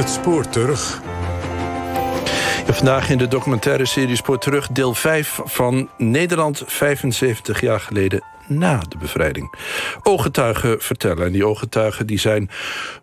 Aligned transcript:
Het 0.00 0.08
spoor 0.08 0.48
terug. 0.48 1.00
vandaag 2.66 3.10
in 3.10 3.18
de 3.18 3.28
documentaire 3.28 3.86
serie 3.86 4.16
Spoor 4.16 4.38
terug 4.38 4.68
deel 4.68 4.94
5 4.94 5.40
van 5.44 5.88
Nederland 5.96 6.62
75 6.66 7.60
jaar 7.60 7.80
geleden 7.80 8.22
na 8.46 8.82
de 8.88 8.96
bevrijding. 8.98 9.54
Ooggetuigen 10.02 10.80
vertellen. 10.80 11.26
En 11.26 11.32
die 11.32 11.46
ooggetuigen 11.46 12.06
die 12.06 12.18
zijn 12.18 12.50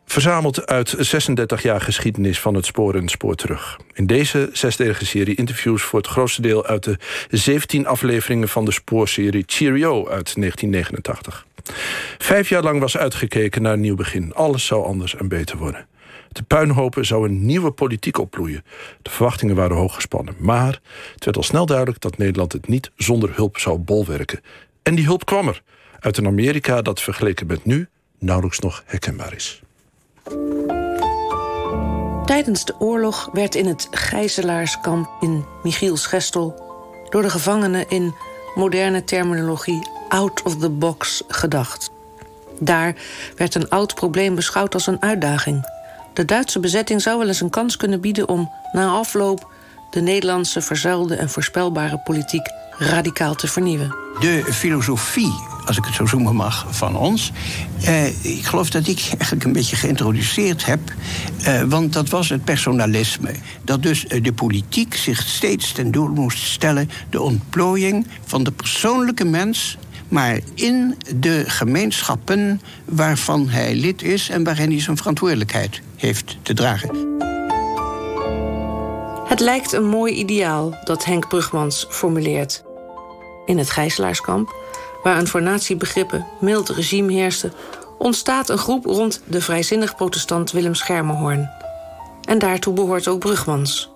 verzameld 0.06 0.68
uit 0.68 0.96
36 0.98 1.62
jaar 1.62 1.82
geschiedenis 1.82 2.40
van 2.40 2.56
het 2.56 2.66
spoor 2.66 2.96
en 2.96 3.08
spoor 3.08 3.36
terug. 3.36 3.80
In 3.94 4.08
deze 4.08 4.50
zesdelige 4.54 5.06
serie 5.06 5.36
interviews 5.36 5.82
voor 5.82 6.00
het 6.00 6.08
grootste 6.08 6.42
deel 6.42 6.66
uit 6.66 6.84
de 6.84 6.98
17 7.30 7.88
afleveringen 7.88 8.50
van 8.50 8.66
de 8.66 8.72
spoorserie 8.72 9.44
Cheerio 9.46 9.98
uit 9.98 10.36
1989. 10.36 11.46
Vijf 12.18 12.50
jaar 12.50 12.64
lang 12.64 12.80
was 12.80 12.98
uitgekeken 12.98 13.62
naar 13.62 13.74
een 13.74 13.80
nieuw 13.80 13.96
begin. 13.96 14.34
Alles 14.34 14.66
zou 14.66 14.86
anders 14.86 15.16
en 15.16 15.28
beter 15.28 15.58
worden. 15.58 15.88
De 16.38 16.44
puinhopen 16.44 17.06
zou 17.06 17.28
een 17.28 17.46
nieuwe 17.46 17.72
politiek 17.72 18.18
opbloeien. 18.18 18.64
De 19.02 19.10
verwachtingen 19.10 19.56
waren 19.56 19.78
hoog 19.78 19.96
gespannen. 19.96 20.36
Maar 20.40 20.80
het 21.14 21.26
werd 21.26 21.38
al 21.38 21.44
snel 21.44 21.66
duidelijk 21.66 22.02
dat 22.02 22.18
Nederland 22.18 22.54
het 22.54 22.68
niet 22.68 22.92
zonder 22.96 23.36
hulp 23.36 23.58
zou 23.58 23.78
bolwerken. 23.78 24.42
En 24.84 24.96
die 24.96 25.06
hulp 25.06 25.26
kwam 25.26 25.48
er. 25.48 25.62
Uit 26.00 26.18
een 26.18 26.28
Amerika 26.28 26.82
dat 26.82 27.02
vergeleken 27.02 27.48
met 27.48 27.66
nu 27.66 27.88
nauwelijks 28.20 28.60
nog 28.60 28.84
herkenbaar 28.86 29.34
is. 29.34 29.62
Tijdens 32.26 32.66
de 32.66 32.80
oorlog 32.80 33.30
werd 33.34 33.56
in 33.56 33.66
het 33.66 33.88
gijzelaarskamp 33.92 35.10
in 35.20 35.46
Michielsgestel... 35.64 36.62
door 37.10 37.22
de 37.22 37.30
gevangenen 37.30 37.90
in 37.90 38.14
moderne 38.56 39.04
terminologie 39.04 39.90
out 40.10 40.44
of 40.44 40.58
the 40.58 40.70
box 40.70 41.24
gedacht. 41.28 41.92
Daar 42.60 42.96
werd 43.36 43.56
een 43.56 43.70
oud 43.70 43.96
probleem 43.96 44.36
beschouwd 44.36 44.74
als 44.74 44.88
een 44.88 45.02
uitdaging. 45.02 45.76
De 46.18 46.26
Duitse 46.26 46.60
bezetting 46.60 47.02
zou 47.02 47.18
wel 47.18 47.28
eens 47.28 47.42
een 47.42 47.50
kans 47.50 47.78
kunnen 47.78 48.02
bieden 48.02 48.30
om 48.30 48.52
na 48.72 48.88
afloop 48.88 49.54
de 49.90 50.02
Nederlandse 50.02 50.62
verzuilde 50.62 51.16
en 51.16 51.30
voorspelbare 51.30 51.98
politiek 51.98 52.52
radicaal 52.78 53.36
te 53.36 53.48
vernieuwen. 53.48 53.96
De 54.20 54.44
filosofie, 54.54 55.34
als 55.66 55.78
ik 55.78 55.86
het 55.86 55.94
zo 55.94 56.06
zoomen 56.06 56.36
mag, 56.36 56.66
van 56.70 56.96
ons. 56.96 57.32
Eh, 57.82 58.26
ik 58.26 58.46
geloof 58.46 58.70
dat 58.70 58.88
ik 58.88 59.08
eigenlijk 59.10 59.44
een 59.44 59.54
beetje 59.54 59.76
geïntroduceerd 59.76 60.66
heb. 60.66 60.80
Eh, 61.44 61.62
want 61.62 61.94
dat 61.94 62.10
was 62.10 62.30
het 62.30 62.44
personalisme. 62.44 63.32
Dat 63.64 63.84
dus 63.84 64.08
eh, 64.08 64.24
de 64.24 64.34
politiek 64.34 64.96
zich 64.96 65.22
steeds 65.22 65.72
ten 65.72 65.92
doel 65.92 66.08
moest 66.08 66.44
stellen. 66.44 66.90
de 67.10 67.22
ontplooiing 67.22 68.08
van 68.26 68.44
de 68.44 68.52
persoonlijke 68.52 69.26
mens 69.26 69.78
maar 70.08 70.40
in 70.54 70.98
de 71.16 71.44
gemeenschappen 71.48 72.62
waarvan 72.86 73.50
hij 73.50 73.76
lid 73.76 74.04
is 74.04 74.30
en 74.30 74.44
waarin 74.44 74.70
hij 74.70 74.82
zijn 74.82 74.98
verantwoordelijkheid 74.98 75.82
heeft 75.96 76.38
te 76.42 76.54
dragen. 76.54 77.16
Het 79.28 79.40
lijkt 79.40 79.72
een 79.72 79.88
mooi 79.88 80.14
ideaal 80.14 80.78
dat 80.84 81.06
Henk 81.06 81.28
Brugmans 81.28 81.86
formuleert. 81.90 82.64
In 83.46 83.58
het 83.58 83.70
gijzelaarskamp, 83.70 84.56
waar 85.04 85.18
een 85.18 85.28
voor 85.28 85.42
natiebegrippen 85.42 86.26
mild 86.40 86.70
regime 86.70 87.12
heerste, 87.14 87.52
ontstaat 87.98 88.50
een 88.50 88.58
groep 88.58 88.86
rond 88.86 89.22
de 89.26 89.42
vrijzinnig 89.42 89.96
protestant 89.96 90.52
Willem 90.52 90.76
Schermerhorn. 90.76 91.50
En 92.24 92.40
daartoe 92.40 92.74
behoort 92.74 93.08
ook 93.08 93.20
Brugmans. 93.20 93.90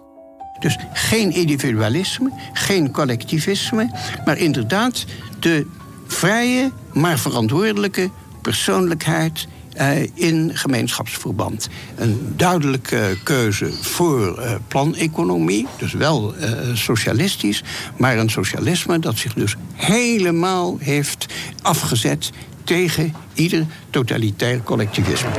Dus 0.59 0.77
geen 0.93 1.31
individualisme, 1.31 2.31
geen 2.53 2.91
collectivisme, 2.91 3.91
maar 4.25 4.37
inderdaad 4.37 5.05
de 5.39 5.67
vrije, 6.11 6.71
maar 6.93 7.19
verantwoordelijke 7.19 8.09
persoonlijkheid 8.41 9.47
uh, 9.77 10.01
in 10.13 10.51
gemeenschapsverband. 10.53 11.69
Een 11.95 12.33
duidelijke 12.35 13.17
keuze 13.23 13.71
voor 13.81 14.39
uh, 14.39 14.51
planeconomie, 14.67 15.67
dus 15.77 15.93
wel 15.93 16.33
uh, 16.35 16.49
socialistisch, 16.73 17.63
maar 17.97 18.17
een 18.17 18.29
socialisme 18.29 18.99
dat 18.99 19.17
zich 19.17 19.33
dus 19.33 19.55
helemaal 19.73 20.77
heeft 20.79 21.25
afgezet 21.61 22.29
tegen 22.63 23.15
ieder 23.33 23.65
totalitair 23.89 24.63
collectivisme. 24.63 25.29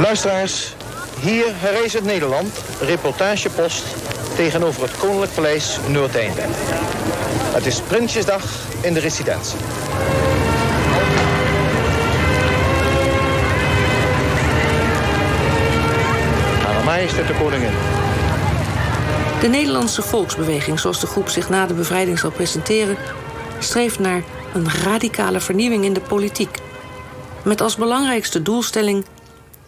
Luisteraars, 0.00 0.74
hier 1.20 1.46
herrees 1.48 1.94
Nederland, 2.02 2.50
reportagepost 2.80 3.84
tegenover 4.36 4.82
het 4.82 4.96
Koninklijk 4.96 5.34
Paleis 5.34 5.78
Noordeinde. 5.88 6.42
Het 7.52 7.66
is 7.66 7.80
Prinsjesdag 7.80 8.44
in 8.80 8.94
de 8.94 9.00
residentie. 9.00 9.58
Aan 16.66 16.84
majesteit 16.84 17.26
de 17.26 17.34
koningin. 17.34 17.72
De 19.40 19.48
Nederlandse 19.48 20.02
volksbeweging, 20.02 20.80
zoals 20.80 21.00
de 21.00 21.06
groep 21.06 21.28
zich 21.28 21.48
na 21.48 21.66
de 21.66 21.74
bevrijding 21.74 22.18
zal 22.18 22.30
presenteren, 22.30 22.96
streeft 23.58 23.98
naar 23.98 24.22
een 24.54 24.70
radicale 24.84 25.40
vernieuwing 25.40 25.84
in 25.84 25.92
de 25.92 26.00
politiek. 26.00 26.58
Met 27.44 27.60
als 27.60 27.76
belangrijkste 27.76 28.42
doelstelling 28.42 29.04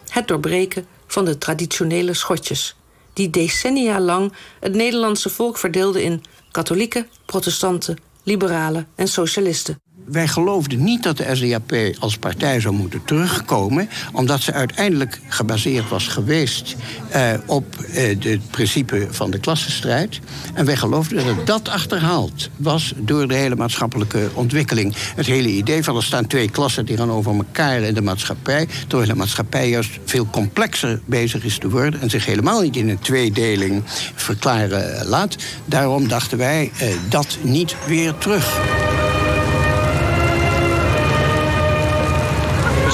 het 0.09 0.29
doorbreken 0.29 0.87
van 1.07 1.25
de 1.25 1.39
traditionele 1.39 2.15
schotjes, 2.15 2.77
die 3.15 3.31
decennia 3.31 4.01
lang 4.01 4.33
het 4.61 4.75
Nederlandse 4.75 5.31
volk 5.31 5.59
verdeelden 5.59 6.03
in 6.03 6.23
katholieken, 6.51 7.09
protestanten, 7.25 7.99
liberalen 8.23 8.87
en 8.95 9.09
socialisten. 9.09 9.84
Wij 10.05 10.29
geloofden 10.29 10.85
niet 10.85 11.03
dat 11.03 11.17
de 11.17 11.31
SDAP 11.33 11.73
als 11.99 12.17
partij 12.17 12.61
zou 12.61 12.75
moeten 12.75 13.05
terugkomen, 13.05 13.89
omdat 14.13 14.41
ze 14.41 14.53
uiteindelijk 14.53 15.21
gebaseerd 15.29 15.89
was 15.89 16.07
geweest 16.09 16.77
eh, 17.09 17.33
op 17.47 17.77
eh, 17.79 18.17
het 18.21 18.51
principe 18.51 19.07
van 19.11 19.31
de 19.31 19.39
klassenstrijd. 19.39 20.21
En 20.55 20.65
wij 20.65 20.77
geloofden 20.77 21.25
dat 21.25 21.47
dat 21.47 21.69
achterhaald 21.69 22.51
was 22.57 22.93
door 22.97 23.29
de 23.29 23.35
hele 23.35 23.57
maatschappelijke 23.57 24.31
ontwikkeling. 24.35 24.95
Het 24.97 25.27
hele 25.27 25.49
idee 25.49 25.85
van 25.85 25.97
er 25.97 26.03
staan 26.03 26.27
twee 26.27 26.51
klassen 26.51 26.85
tegenover 26.85 27.35
elkaar 27.35 27.81
in 27.81 27.95
de 27.95 28.03
maatschappij, 28.03 28.69
terwijl 28.89 29.11
de 29.11 29.17
maatschappij 29.17 29.69
juist 29.69 29.99
veel 30.05 30.27
complexer 30.27 31.01
bezig 31.05 31.45
is 31.45 31.59
te 31.59 31.71
worden 31.71 32.01
en 32.01 32.11
zich 32.11 32.27
helemaal 32.27 32.61
niet 32.61 32.77
in 32.77 32.89
een 32.89 32.99
tweedeling 32.99 33.83
verklaren 34.15 35.07
laat. 35.07 35.37
Daarom 35.65 36.09
dachten 36.09 36.39
wij 36.39 36.71
eh, 36.79 36.89
dat 37.09 37.39
niet 37.43 37.77
weer 37.87 38.19
terug. 38.19 38.61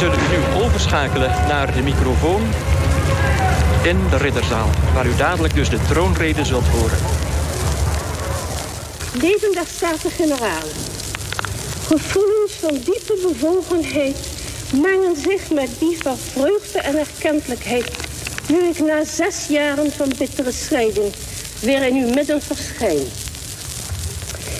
Zullen 0.00 0.30
nu 0.30 0.62
overschakelen 0.62 1.30
naar 1.48 1.74
de 1.74 1.82
microfoon 1.82 2.42
in 3.82 4.08
de 4.10 4.16
ridderzaal. 4.16 4.68
Waar 4.94 5.06
u 5.06 5.16
dadelijk 5.16 5.54
dus 5.54 5.70
de 5.70 5.78
troonrede 5.88 6.44
zult 6.44 6.66
horen. 6.66 6.98
Leven 9.12 9.52
der 9.52 9.66
Staten-Generaal. 9.76 10.68
Gevoelens 11.86 12.52
van 12.52 12.72
diepe 12.72 13.18
bewogenheid 13.22 14.16
mengen 14.82 15.16
zich 15.16 15.50
met 15.50 15.68
die 15.78 15.98
van 16.02 16.16
vreugde 16.16 16.78
en 16.78 16.98
erkentelijkheid. 16.98 17.90
Nu 18.48 18.58
ik 18.58 18.78
na 18.78 19.04
zes 19.04 19.46
jaren 19.48 19.92
van 19.92 20.12
bittere 20.18 20.52
scheiding 20.52 21.12
weer 21.60 21.82
in 21.86 21.94
uw 21.96 22.14
midden 22.14 22.42
verschijn. 22.42 23.06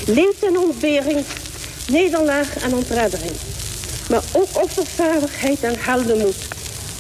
Leed 0.07 0.37
en 0.41 0.59
ontbering, 0.59 1.25
nederlaag 1.89 2.63
en 2.63 2.75
ontreddering 2.75 3.37
maar 4.11 4.23
ook 4.33 4.63
offervaardigheid 4.63 5.61
en 5.61 5.75
heldenmoed 5.79 6.37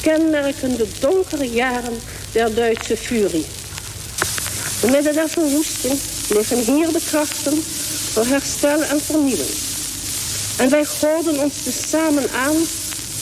kenmerken 0.00 0.76
de 0.76 0.88
donkere 1.00 1.50
jaren 1.50 1.98
der 2.32 2.54
Duitse 2.54 2.96
furie. 2.96 3.46
Midden 4.90 5.14
der 5.14 5.28
verwoesting 5.28 5.98
liggen 6.28 6.58
hier 6.58 6.92
de 6.92 7.00
krachten 7.10 7.62
voor 8.12 8.26
herstel 8.26 8.82
en 8.82 9.00
vernieuwing. 9.00 9.50
En 10.56 10.70
wij 10.70 10.86
houden 11.00 11.40
ons 11.40 11.54
tezamen 11.62 12.30
aan 12.30 12.56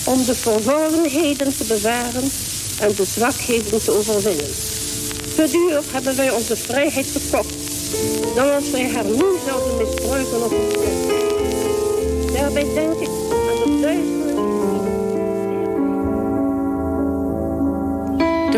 om 0.04 0.24
de 0.24 0.34
verworvenheden 0.34 1.56
te 1.56 1.64
bewaren 1.64 2.30
en 2.80 2.94
de 2.96 3.04
zwakheden 3.04 3.84
te 3.84 3.90
overwinnen. 3.90 4.50
Te 5.34 5.48
duur 5.50 5.82
hebben 5.92 6.16
wij 6.16 6.30
onze 6.30 6.56
vrijheid 6.56 7.06
verkocht, 7.06 7.54
dan 8.34 8.54
als 8.54 8.70
wij 8.70 8.90
haar 8.90 9.04
nu 9.04 9.24
zouden 9.46 9.76
misbruiken 9.76 10.44
op 10.44 10.52
ons 10.52 10.76
Daarbij 12.32 12.74
denk 12.74 13.00
ik 13.00 13.27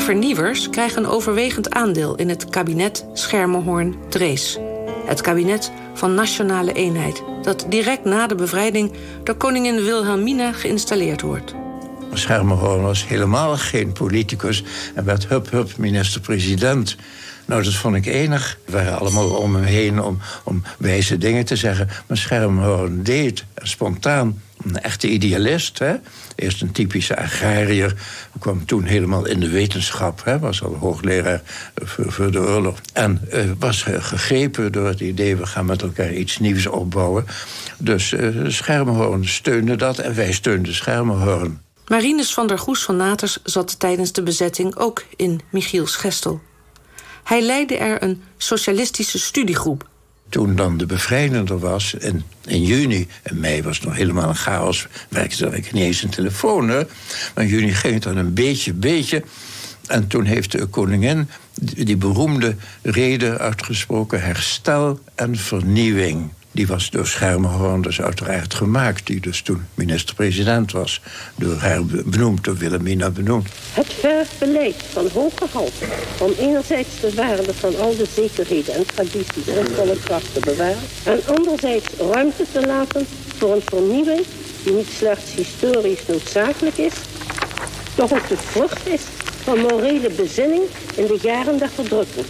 de 0.01 0.07
vernieuwers 0.07 0.71
krijgen 0.71 1.05
een 1.05 1.11
overwegend 1.11 1.71
aandeel 1.71 2.15
in 2.15 2.29
het 2.29 2.51
kabinet 2.51 3.07
Schermerhorn-Drees. 3.13 4.59
Het 5.07 5.21
kabinet 5.21 5.73
van 5.95 6.15
Nationale 6.15 6.73
Eenheid, 6.73 7.23
dat 7.43 7.67
direct 7.69 8.05
na 8.05 8.27
de 8.27 8.35
bevrijding 8.35 8.93
door 9.25 9.35
koningin 9.35 9.85
Wilhelmina 9.85 10.53
geïnstalleerd 10.53 11.21
wordt. 11.21 11.55
Schermerhorn 12.13 12.83
was 12.83 13.07
helemaal 13.07 13.57
geen 13.57 13.93
politicus 13.93 14.65
en 14.95 15.05
werd 15.05 15.29
hup 15.29 15.51
hup 15.51 15.77
minister-president. 15.77 16.97
Nou, 17.47 17.63
dat 17.63 17.75
vond 17.75 17.97
ik 17.97 18.07
enig. 18.07 18.59
We 18.65 18.73
waren 18.73 18.99
allemaal 18.99 19.31
om 19.31 19.55
hem 19.55 19.65
heen 19.65 20.03
om, 20.03 20.19
om 20.45 20.63
wijze 20.79 21.19
dingen 21.19 21.45
te 21.45 21.57
zeggen. 21.57 21.89
Maar 22.07 22.17
Schermerhorn 22.17 23.03
deed 23.03 23.45
spontaan 23.55 24.41
een 24.65 24.81
echte 24.81 25.09
idealist. 25.09 25.79
Hè? 25.79 25.95
Eerst 26.37 26.63
een 26.63 26.73
typische 26.73 27.17
agrariër. 27.17 27.95
kwam 28.39 28.67
toen 28.67 28.85
helemaal 28.85 29.27
in 29.27 29.41
de 29.41 29.49
wetenschap. 29.49 30.25
Hè? 30.25 30.39
Was 30.39 30.63
al 30.63 30.75
hoogleraar 30.75 31.43
voor, 31.75 32.31
de 32.31 32.39
oorlog. 32.39 32.81
En 32.93 33.21
uh, 33.33 33.45
was 33.59 33.83
gegrepen 33.83 34.73
door 34.73 34.87
het 34.87 35.01
idee... 35.01 35.37
we 35.37 35.47
gaan 35.47 35.67
met 35.67 35.83
elkaar 35.83 36.13
iets 36.13 36.39
nieuws 36.39 36.67
opbouwen. 36.67 37.27
Dus 37.79 38.13
uh, 38.13 39.21
steunde 39.21 39.77
dat 39.77 39.99
en 39.99 40.15
wij 40.15 40.33
steunden 40.33 40.75
Schermerhorn. 40.75 41.61
Marinus 41.87 42.35
van 42.35 42.47
der 42.47 42.59
Goes 42.59 42.83
van 42.83 42.97
Naters 42.97 43.39
zat 43.43 43.79
tijdens 43.79 44.13
de 44.13 44.23
bezetting 44.23 44.77
ook 44.77 45.05
in 45.17 45.41
Michiels 45.51 45.97
Gestel. 45.97 46.41
Hij 47.25 47.43
leidde 47.43 47.77
er 47.77 48.03
een 48.03 48.23
socialistische 48.37 49.19
studiegroep 49.19 49.89
toen 50.31 50.57
dan 50.57 50.77
de 50.77 50.87
bevrijding 50.87 51.49
er 51.49 51.59
was, 51.59 51.95
in, 51.95 52.23
in 52.47 52.63
juni, 52.63 53.09
en 53.23 53.41
mei 53.41 53.63
was 53.63 53.77
het 53.77 53.87
nog 53.87 53.97
helemaal 53.97 54.29
een 54.29 54.35
chaos, 54.35 54.87
werkte 55.09 55.47
er 55.47 55.53
niet 55.73 55.83
eens 55.83 56.03
een 56.03 56.11
telefoon. 56.11 56.69
Hè? 56.69 56.83
Maar 57.35 57.45
in 57.45 57.51
juni 57.51 57.75
ging 57.75 57.95
het 57.95 58.03
dan 58.03 58.17
een 58.17 58.35
beetje, 58.35 58.73
beetje. 58.73 59.23
En 59.87 60.07
toen 60.07 60.25
heeft 60.25 60.53
de 60.53 60.67
koningin 60.67 61.29
die 61.61 61.97
beroemde 61.97 62.57
reden 62.83 63.39
uitgesproken: 63.39 64.23
herstel 64.23 65.01
en 65.15 65.37
vernieuwing. 65.37 66.31
Die 66.53 66.67
was 66.67 66.91
door 66.91 67.07
Schermerhorn 67.07 67.83
dus 67.83 68.01
uiteraard 68.01 68.55
gemaakt, 68.55 69.07
die 69.07 69.21
dus 69.21 69.41
toen 69.41 69.67
minister-president 69.75 70.73
was. 70.73 71.01
Door 71.37 71.57
haar 71.57 71.85
benoemd, 71.85 72.45
door 72.45 72.57
Wilhelmina 72.57 73.11
benoemd. 73.11 73.49
Het 73.73 73.93
verfbeleid 73.93 74.83
van 74.93 75.09
hoge 75.13 75.47
om 76.19 76.33
enerzijds 76.39 77.01
de 77.01 77.15
waarde 77.15 77.55
van 77.55 77.79
al 77.79 77.97
de 77.97 78.07
zekerheden 78.15 78.75
en 78.75 78.87
tradities 78.87 79.47
en 79.47 79.75
volle 79.75 79.97
kracht 80.05 80.35
te 80.35 80.41
bewaren... 80.41 80.83
en 81.05 81.21
anderzijds 81.37 81.89
ruimte 82.13 82.45
te 82.53 82.67
laten 82.67 83.07
voor 83.37 83.55
een 83.55 83.63
vernieuwing 83.65 84.27
die 84.65 84.73
niet 84.73 84.91
slechts 84.97 85.35
historisch 85.35 86.07
noodzakelijk 86.07 86.77
is... 86.77 86.95
doch 87.95 88.13
ook 88.13 88.29
de 88.29 88.37
vrucht 88.37 88.87
is 88.87 89.03
van 89.43 89.59
morele 89.59 90.11
bezinning 90.11 90.63
in 90.95 91.07
de 91.07 91.19
jaren 91.23 91.59
der 91.59 91.71
verdrukking. 91.71 92.27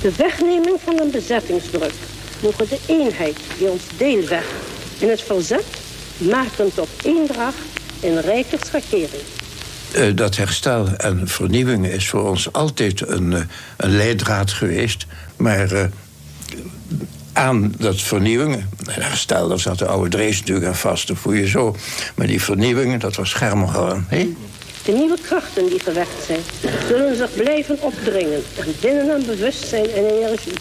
De 0.00 0.12
wegneming 0.16 0.76
van 0.84 1.00
een 1.00 1.10
bezettingsdruk 1.10 1.92
mogen 2.42 2.68
de 2.68 2.78
eenheid 2.86 3.36
die 3.58 3.68
ons 3.68 3.82
deel 3.96 4.28
werd 4.28 4.46
in 4.98 5.08
het 5.08 5.22
verzet 5.22 5.64
maken 6.18 6.74
tot 6.74 6.88
eendracht 7.02 7.56
in 8.00 8.18
rijke 8.18 8.56
schakering. 8.66 9.22
Uh, 9.96 10.16
dat 10.16 10.36
herstel 10.36 10.88
en 10.96 11.28
vernieuwing 11.28 11.86
is 11.86 12.08
voor 12.08 12.28
ons 12.28 12.52
altijd 12.52 13.08
een, 13.08 13.32
uh, 13.32 13.40
een 13.76 13.96
leidraad 13.96 14.50
geweest. 14.50 15.06
Maar 15.36 15.72
uh, 15.72 15.84
aan 17.32 17.74
dat 17.78 18.00
vernieuwing, 18.00 18.54
en 18.86 19.02
herstel, 19.02 19.48
daar 19.48 19.58
zat 19.58 19.78
de 19.78 19.86
oude 19.86 20.10
Drees 20.10 20.38
natuurlijk 20.38 20.66
aan 20.66 20.76
vast, 20.76 21.08
dat 21.08 21.16
voel 21.16 21.32
je 21.32 21.48
zo. 21.48 21.76
Maar 22.14 22.26
die 22.26 22.42
vernieuwing, 22.42 23.00
dat 23.00 23.16
was 23.16 23.30
schermgehouden. 23.30 24.06
Hey? 24.08 24.28
De 24.84 24.92
nieuwe 24.92 25.18
krachten 25.22 25.68
die 25.68 25.80
gewekt 25.80 26.24
zijn, 26.26 26.40
zullen 26.88 27.16
zich 27.16 27.34
blijven 27.34 27.82
opdringen 27.82 28.42
en 28.58 28.74
binnen 28.80 29.08
een 29.08 29.26
bewustzijn 29.26 29.90
en 29.90 30.06
energie. 30.06 30.52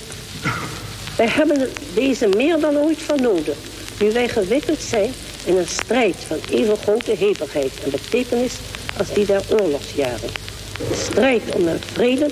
Wij 1.18 1.28
hebben 1.28 1.70
deze 1.94 2.28
meer 2.28 2.60
dan 2.60 2.78
ooit 2.78 3.02
van 3.02 3.22
nodig, 3.22 3.56
nu 4.00 4.12
wij 4.12 4.30
gewikkeld 4.30 4.82
zijn 4.82 5.12
in 5.46 5.58
een 5.58 5.68
strijd 5.68 6.16
van 6.16 6.38
even 6.50 6.78
grote 6.78 7.16
hevigheid 7.16 7.72
en 7.84 7.92
betekenis 7.92 8.54
als 8.98 9.14
die 9.14 9.26
der 9.26 9.42
oorlogsjaren. 9.50 10.30
De 10.78 11.06
strijd 11.10 11.56
om 11.56 11.64
de 11.64 11.78
vrede, 11.94 12.30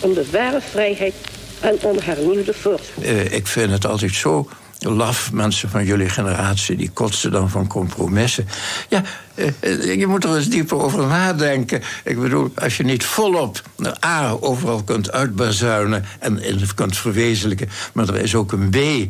om 0.00 0.14
de 0.14 0.30
ware 0.30 0.60
vrijheid 0.60 1.14
en 1.60 1.78
om 1.82 1.98
hernieuwde 2.02 2.54
voorspoed. 2.54 3.04
Uh, 3.04 3.32
ik 3.32 3.46
vind 3.46 3.70
het 3.70 3.86
altijd 3.86 4.14
zo 4.14 4.48
laf, 4.78 5.32
mensen 5.32 5.70
van 5.70 5.84
jullie 5.84 6.08
generatie, 6.08 6.76
die 6.76 6.90
kotsen 6.90 7.30
dan 7.30 7.50
van 7.50 7.66
compromissen. 7.66 8.48
Ja, 8.88 9.02
eh, 9.34 9.94
je 9.98 10.06
moet 10.06 10.24
er 10.24 10.36
eens 10.36 10.48
dieper 10.48 10.76
over 10.82 11.06
nadenken. 11.06 11.82
Ik 12.04 12.20
bedoel, 12.20 12.52
als 12.54 12.76
je 12.76 12.84
niet 12.84 13.04
volop 13.04 13.62
A 14.04 14.30
overal 14.40 14.82
kunt 14.82 15.12
uitbazuinen 15.12 16.04
en, 16.18 16.40
kunt 16.74 16.96
verwezenlijken, 16.96 17.68
maar 17.92 18.08
er 18.08 18.20
is 18.20 18.34
ook 18.34 18.52
een 18.52 18.70
B 18.70 18.76
eh, 18.76 19.06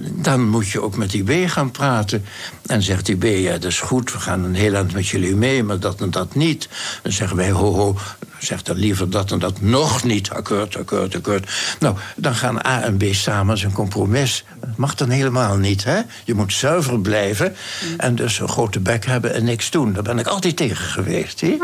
dan 0.00 0.48
moet 0.48 0.68
je 0.68 0.82
ook 0.82 0.96
met 0.96 1.10
die 1.10 1.22
B 1.22 1.50
gaan 1.50 1.70
praten. 1.70 2.24
En 2.66 2.82
zegt 2.82 3.06
die 3.06 3.16
B, 3.16 3.24
ja, 3.24 3.52
dat 3.52 3.64
is 3.64 3.80
goed, 3.80 4.12
we 4.12 4.18
gaan 4.18 4.44
een 4.44 4.54
heel 4.54 4.74
eind 4.74 4.92
met 4.92 5.08
jullie 5.08 5.36
mee, 5.36 5.62
maar 5.62 5.80
dat 5.80 6.00
en 6.00 6.10
dat 6.10 6.34
niet. 6.34 6.68
Dan 7.02 7.12
zeggen 7.12 7.36
wij, 7.36 7.50
ho, 7.50 7.72
ho, 7.72 7.96
zeg 8.38 8.62
dan 8.62 8.76
liever 8.76 9.10
dat 9.10 9.30
en 9.30 9.38
dat 9.38 9.60
nog 9.60 10.04
niet. 10.04 10.30
Akkoord, 10.30 10.76
akkoord, 10.76 11.14
akkoord. 11.14 11.50
Nou, 11.78 11.96
dan 12.16 12.34
gaan 12.34 12.66
A 12.66 12.82
en 12.82 12.96
B 12.96 13.04
samen 13.10 13.64
een 13.64 13.72
compromis. 13.72 14.44
Dat 14.60 14.76
mag 14.76 14.94
dan 14.94 15.10
helemaal 15.10 15.56
niet, 15.56 15.84
hè? 15.84 16.00
Je 16.24 16.34
moet 16.34 16.52
zuiver 16.52 17.00
blijven 17.00 17.56
en 17.96 18.14
dus 18.14 18.38
een 18.38 18.48
grote 18.48 18.80
bek 18.80 19.06
hebben 19.06 19.34
en 19.34 19.44
niks 19.44 19.70
doen. 19.70 19.92
Daar 19.92 20.02
ben 20.02 20.18
ik 20.18 20.26
altijd 20.26 20.56
tegen 20.56 20.86
geweest, 20.86 21.40
hè? 21.40 21.56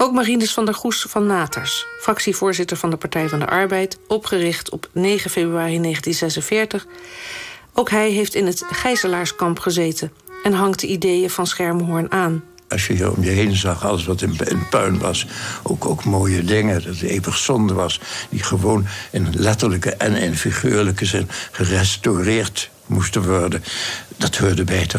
Ook 0.00 0.12
Marinus 0.12 0.52
van 0.52 0.64
der 0.64 0.74
Goes 0.74 1.06
van 1.08 1.26
Naters, 1.26 1.86
fractievoorzitter 2.00 2.76
van 2.76 2.90
de 2.90 2.96
Partij 2.96 3.28
van 3.28 3.38
de 3.38 3.46
Arbeid, 3.46 3.98
opgericht 4.08 4.70
op 4.70 4.88
9 4.92 5.30
februari 5.30 5.80
1946. 5.80 6.86
Ook 7.72 7.90
hij 7.90 8.10
heeft 8.10 8.34
in 8.34 8.46
het 8.46 8.64
gijzelaarskamp 8.70 9.58
gezeten 9.58 10.12
en 10.42 10.52
hangt 10.52 10.80
de 10.80 10.86
ideeën 10.86 11.30
van 11.30 11.46
Schermhoorn 11.46 12.12
aan. 12.12 12.44
Als 12.68 12.86
je 12.86 12.92
hier 12.92 13.12
om 13.12 13.22
je 13.22 13.30
heen 13.30 13.56
zag, 13.56 13.84
alles 13.84 14.04
wat 14.04 14.22
in, 14.22 14.36
in 14.44 14.68
puin 14.68 14.98
was, 14.98 15.26
ook, 15.62 15.84
ook 15.84 16.04
mooie 16.04 16.44
dingen, 16.44 16.74
dat 16.74 16.84
het 16.84 17.02
eeuwig 17.02 17.36
zonde 17.36 17.74
was, 17.74 18.00
die 18.28 18.42
gewoon 18.42 18.86
in 19.10 19.28
letterlijke 19.32 19.90
en 19.90 20.14
in 20.14 20.36
figuurlijke 20.36 21.04
zin 21.04 21.28
gerestaureerd 21.50 22.70
moesten 22.86 23.28
worden, 23.28 23.64
dat 24.16 24.36
hoorde 24.36 24.64
bij 24.64 24.86
het. 24.88 24.94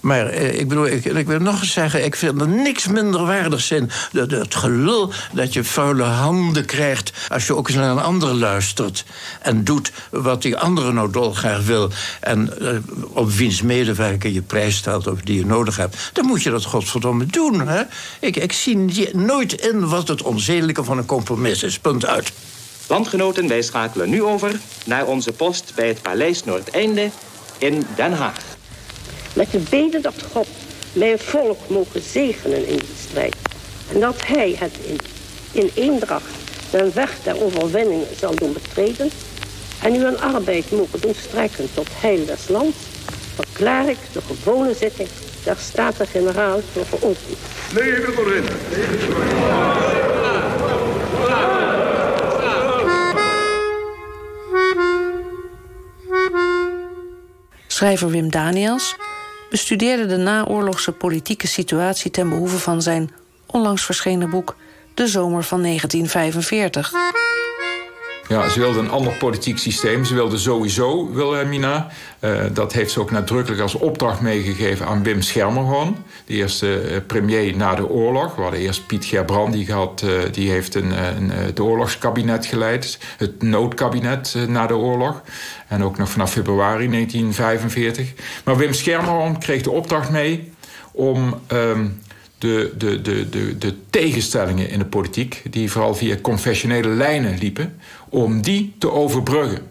Maar 0.00 0.26
eh, 0.26 0.58
ik 0.58 0.68
bedoel, 0.68 0.86
ik, 0.86 1.04
ik, 1.04 1.26
wil 1.26 1.40
nog 1.40 1.60
eens 1.60 1.72
zeggen... 1.72 2.04
ik 2.04 2.16
vind 2.16 2.40
er 2.40 2.48
niks 2.48 2.86
minder 2.86 3.26
waardigs 3.26 3.70
in. 3.70 3.90
Dat, 4.12 4.30
het 4.30 4.54
gelul 4.54 5.12
dat 5.32 5.52
je 5.52 5.64
vuile 5.64 6.02
handen 6.02 6.64
krijgt... 6.64 7.12
als 7.28 7.46
je 7.46 7.56
ook 7.56 7.68
eens 7.68 7.76
naar 7.76 7.90
een 7.90 8.02
ander 8.02 8.34
luistert... 8.34 9.04
en 9.42 9.64
doet 9.64 9.92
wat 10.10 10.42
die 10.42 10.56
andere 10.56 10.92
nou 10.92 11.10
dolgraag 11.10 11.64
wil... 11.64 11.90
en 12.20 12.52
uh, 12.60 12.70
op 13.08 13.30
wiens 13.30 13.62
medewerker 13.62 14.30
je 14.30 14.42
prijs 14.42 14.76
stelt 14.76 15.06
of 15.06 15.20
die 15.20 15.38
je 15.38 15.46
nodig 15.46 15.76
hebt... 15.76 16.10
dan 16.12 16.26
moet 16.26 16.42
je 16.42 16.50
dat 16.50 16.64
godverdomme 16.64 17.26
doen. 17.26 17.68
Hè? 17.68 17.82
Ik, 18.20 18.36
ik 18.36 18.52
zie 18.52 19.08
nooit 19.12 19.52
in 19.52 19.88
wat 19.88 20.08
het 20.08 20.22
onzedelijke 20.22 20.84
van 20.84 20.98
een 20.98 21.06
compromis 21.06 21.62
is. 21.62 21.78
Punt 21.78 22.06
uit. 22.06 22.32
Landgenoten, 22.88 23.48
wij 23.48 23.62
schakelen 23.62 24.10
nu 24.10 24.22
over 24.22 24.60
naar 24.84 25.06
onze 25.06 25.32
post 25.32 25.72
bij 25.74 25.88
het 25.88 26.02
Paleis 26.02 26.44
Noordeinde 26.44 27.10
in 27.58 27.86
Den 27.96 28.12
Haag. 28.12 28.47
Met 29.38 29.50
de 29.50 29.62
beden 29.70 30.02
dat 30.02 30.14
God 30.32 30.46
mijn 30.92 31.18
volk 31.18 31.58
mogen 31.68 32.02
zegenen 32.02 32.66
in 32.66 32.76
die 32.76 32.96
strijd. 33.08 33.36
En 33.92 34.00
dat 34.00 34.14
hij 34.24 34.56
het 34.58 34.72
in, 34.86 34.98
in 35.52 35.70
eendracht 35.74 36.24
den 36.70 36.94
weg 36.94 37.16
der 37.22 37.42
overwinning 37.42 38.02
zal 38.18 38.34
doen 38.34 38.52
betreden. 38.52 39.10
En 39.82 39.94
u 39.94 40.04
een 40.04 40.20
arbeid 40.20 40.70
mogen 40.70 41.00
doen 41.00 41.14
strekken 41.14 41.68
tot 41.74 41.88
heil 41.92 42.24
des 42.26 42.48
lands. 42.48 42.76
Verklaar 43.34 43.88
ik 43.88 43.96
de 44.12 44.20
gewone 44.20 44.74
zitting 44.74 45.08
der 45.44 45.56
Staten-Generaal 45.58 46.60
voor 46.72 46.84
geopend. 46.84 47.38
Leven 47.74 48.12
voorin! 48.14 48.44
Schrijver 57.66 58.10
Wim 58.10 58.30
Daniels 58.30 58.96
bestudeerde 59.50 60.06
de 60.06 60.16
naoorlogse 60.16 60.92
politieke 60.92 61.46
situatie 61.46 62.10
ten 62.10 62.28
behoeve 62.28 62.58
van 62.58 62.82
zijn 62.82 63.10
onlangs 63.46 63.84
verschenen 63.84 64.30
boek 64.30 64.56
De 64.94 65.06
Zomer 65.06 65.44
van 65.44 65.62
1945. 65.62 66.92
Ja, 68.28 68.48
ze 68.48 68.60
wilde 68.60 68.78
een 68.78 68.90
ander 68.90 69.12
politiek 69.12 69.58
systeem. 69.58 70.04
Ze 70.04 70.14
wilde 70.14 70.38
sowieso 70.38 71.12
Wilhelmina. 71.12 71.86
Uh, 72.20 72.40
dat 72.52 72.72
heeft 72.72 72.92
ze 72.92 73.00
ook 73.00 73.10
nadrukkelijk 73.10 73.62
als 73.62 73.74
opdracht 73.74 74.20
meegegeven 74.20 74.86
aan 74.86 75.02
Wim 75.02 75.22
Schermerhorn. 75.22 75.96
De 76.24 76.34
eerste 76.34 76.90
uh, 76.90 76.96
premier 77.06 77.56
na 77.56 77.74
de 77.74 77.88
oorlog. 77.88 78.34
We 78.34 78.42
hadden 78.42 78.60
eerst 78.60 78.86
Piet 78.86 79.04
Gerbrandi 79.04 79.64
gehad. 79.64 80.02
Uh, 80.04 80.32
die 80.32 80.50
heeft 80.50 80.74
een, 80.74 81.16
een, 81.16 81.30
het 81.30 81.60
oorlogskabinet 81.60 82.46
geleid. 82.46 82.98
Het 83.16 83.42
noodkabinet 83.42 84.36
na 84.48 84.66
de 84.66 84.76
oorlog. 84.76 85.22
En 85.68 85.84
ook 85.84 85.98
nog 85.98 86.08
vanaf 86.08 86.32
februari 86.32 86.88
1945. 86.88 88.12
Maar 88.44 88.56
Wim 88.56 88.72
Schermerhorn 88.72 89.38
kreeg 89.38 89.62
de 89.62 89.70
opdracht 89.70 90.10
mee 90.10 90.52
om... 90.92 91.34
Um, 91.52 92.00
de, 92.38 92.74
de, 92.78 93.00
de, 93.02 93.28
de, 93.28 93.58
de 93.58 93.74
tegenstellingen 93.90 94.70
in 94.70 94.78
de 94.78 94.84
politiek, 94.84 95.42
die 95.50 95.70
vooral 95.70 95.94
via 95.94 96.16
confessionele 96.22 96.88
lijnen 96.88 97.38
liepen, 97.38 97.78
om 98.08 98.42
die 98.42 98.74
te 98.78 98.90
overbruggen. 98.90 99.66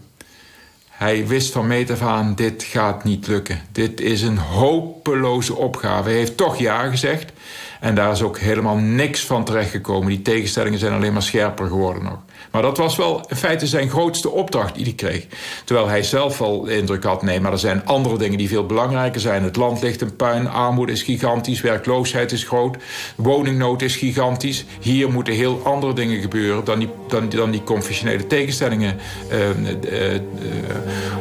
Hij 0.90 1.28
wist 1.28 1.52
van 1.52 1.68
meet 1.68 1.92
af 1.92 2.02
aan, 2.02 2.36
dit 2.36 2.64
gaat 2.64 3.04
niet 3.04 3.28
lukken. 3.28 3.62
Dit 3.72 4.02
is 4.02 4.22
een 4.22 4.38
hopeloze 4.38 5.56
opgave. 5.56 6.10
Hij 6.10 6.18
heeft 6.18 6.38
toch 6.38 6.58
ja 6.58 6.90
gezegd. 6.90 7.32
En 7.80 7.96
daar 7.96 8.12
is 8.12 8.22
ook 8.22 8.38
helemaal 8.38 8.76
niks 8.76 9.26
van 9.26 9.44
terechtgekomen. 9.44 10.10
Die 10.10 10.22
tegenstellingen 10.22 10.80
zijn 10.80 10.94
alleen 10.94 11.14
maar 11.14 11.22
scherper 11.22 11.68
geworden 11.68 12.04
nog. 12.04 12.18
Maar 12.52 12.62
dat 12.62 12.78
was 12.78 12.96
wel 12.96 13.26
in 13.28 13.36
feite 13.36 13.68
zijn 13.68 13.90
grootste 13.90 14.30
opdracht 14.30 14.76
die 14.76 14.84
hij 14.84 14.94
kreeg. 14.94 15.26
Terwijl 15.66 15.88
hij 15.88 16.04
zelf 16.04 16.38
wel 16.38 16.62
de 16.62 16.78
indruk 16.78 17.04
had: 17.04 17.22
nee, 17.22 17.40
maar 17.40 17.52
er 17.52 17.60
zijn 17.60 17.86
andere 17.86 18.18
dingen 18.18 18.38
die 18.38 18.48
veel 18.48 18.66
belangrijker 18.66 19.22
zijn. 19.22 19.44
Het 19.44 19.56
land 19.56 19.82
ligt 19.82 20.02
in 20.02 20.16
puin, 20.16 20.50
armoede 20.50 20.92
is 20.92 21.02
gigantisch, 21.02 21.62
werkloosheid 21.62 22.32
is 22.32 22.44
groot, 22.44 22.78
woningnood 23.16 23.82
is 23.82 23.96
gigantisch. 23.96 24.66
Hier 24.80 25.12
moeten 25.12 25.34
heel 25.34 25.62
andere 25.64 25.94
dingen 25.94 26.22
gebeuren 26.22 26.64
dan 26.64 26.80
die, 26.80 26.90
dan, 27.08 27.30
dan 27.30 27.52
die 27.52 27.64
confessionele 27.64 28.28
tegenstellingen 28.28 28.98
uh, 29.32 29.40
uh, 29.40 30.14
uh, 30.14 30.20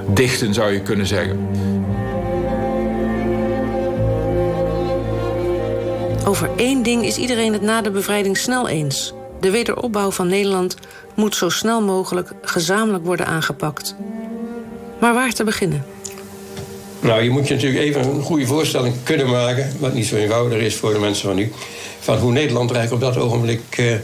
dichten, 0.09 0.55
zou 0.55 0.73
je 0.73 0.81
kunnen 0.81 1.07
zeggen. 1.07 1.76
Over 6.29 6.51
één 6.57 6.83
ding 6.83 7.05
is 7.05 7.17
iedereen 7.17 7.53
het 7.53 7.63
na 7.63 7.81
de 7.81 7.91
bevrijding 7.91 8.37
snel 8.37 8.69
eens. 8.69 9.13
De 9.41 9.51
wederopbouw 9.51 10.11
van 10.11 10.29
Nederland 10.29 10.77
moet 11.15 11.37
zo 11.37 11.49
snel 11.49 11.83
mogelijk 11.83 12.33
gezamenlijk 12.43 13.05
worden 13.05 13.27
aangepakt. 13.27 13.95
Maar 15.01 15.15
waar 15.15 15.33
te 15.33 15.45
beginnen? 15.45 15.85
Nou, 17.01 17.23
je 17.23 17.31
moet 17.31 17.49
je 17.49 17.55
natuurlijk 17.55 17.83
even 17.83 18.05
een 18.05 18.23
goede 18.23 18.47
voorstelling 18.47 18.95
kunnen 19.03 19.31
maken, 19.31 19.77
wat 19.79 19.95
niet 19.95 20.07
zo 20.07 20.17
eenvoudig 20.17 20.59
is 20.59 20.75
voor 20.75 20.93
de 20.93 20.99
mensen 20.99 21.27
van 21.27 21.37
nu, 21.37 21.53
van 22.01 22.19
hoe 22.19 22.33
Nederland 22.33 22.71
er 22.71 22.77
eigenlijk 22.77 23.07
op 23.07 23.15
dat 23.15 23.25
ogenblik 23.25 23.79
uh, 23.79 23.95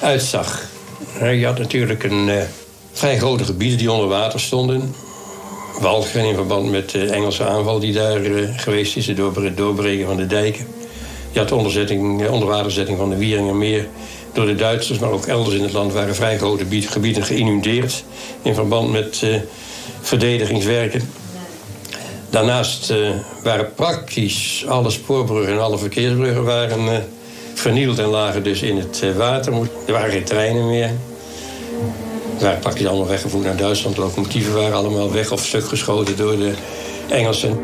uitzag. 0.00 0.62
Je 1.20 1.46
had 1.46 1.58
natuurlijk 1.58 2.04
een 2.04 2.28
uh, 2.28 2.42
vrij 2.92 3.18
grote 3.18 3.44
gebieden 3.44 3.78
die 3.78 3.92
onder 3.92 4.08
water 4.08 4.40
stonden. 4.40 4.94
Walcheren 5.80 6.26
in 6.26 6.34
verband 6.34 6.70
met 6.70 6.90
de 6.90 7.04
Engelse 7.04 7.44
aanval 7.44 7.78
die 7.78 7.92
daar 7.92 8.20
uh, 8.20 8.48
geweest 8.56 8.96
is, 8.96 9.06
het 9.06 9.56
doorbreken 9.56 10.06
van 10.06 10.16
de 10.16 10.26
dijken. 10.26 10.66
Had 11.36 11.48
de 11.48 11.54
onderzetting, 11.54 12.28
onderwaterzetting 12.28 12.98
van 12.98 13.10
de 13.10 13.16
Wieringermeer 13.16 13.88
door 14.32 14.46
de 14.46 14.54
Duitsers, 14.54 14.98
maar 14.98 15.10
ook 15.10 15.26
elders 15.26 15.56
in 15.56 15.62
het 15.62 15.72
land 15.72 15.92
waren 15.92 16.14
vrij 16.14 16.36
grote 16.38 16.64
gebieden 16.70 17.22
geïnundeerd 17.22 18.04
in 18.42 18.54
verband 18.54 18.92
met 18.92 19.20
uh, 19.24 19.36
verdedigingswerken. 20.00 21.10
Daarnaast 22.30 22.90
uh, 22.90 23.10
waren 23.42 23.74
praktisch 23.74 24.64
alle 24.68 24.90
spoorbruggen 24.90 25.52
en 25.52 25.60
alle 25.60 25.78
verkeersbruggen 25.78 26.44
waren, 26.44 27.04
vernield 27.54 27.98
en 27.98 28.08
lagen 28.08 28.42
dus 28.42 28.62
in 28.62 28.76
het 28.76 29.16
water. 29.16 29.52
Er 29.86 29.92
waren 29.92 30.10
geen 30.10 30.24
treinen 30.24 30.66
meer. 30.66 30.90
Ze 32.38 32.44
waren 32.44 32.58
praktisch 32.58 32.86
allemaal 32.86 33.08
weggevoerd 33.08 33.44
naar 33.44 33.56
Duitsland. 33.56 33.96
Locomotieven 33.96 34.54
waren 34.54 34.76
allemaal 34.76 35.12
weg 35.12 35.32
of 35.32 35.44
stuk 35.44 35.68
geschoten 35.68 36.16
door 36.16 36.36
de 36.36 36.52
Engelsen. 37.08 37.58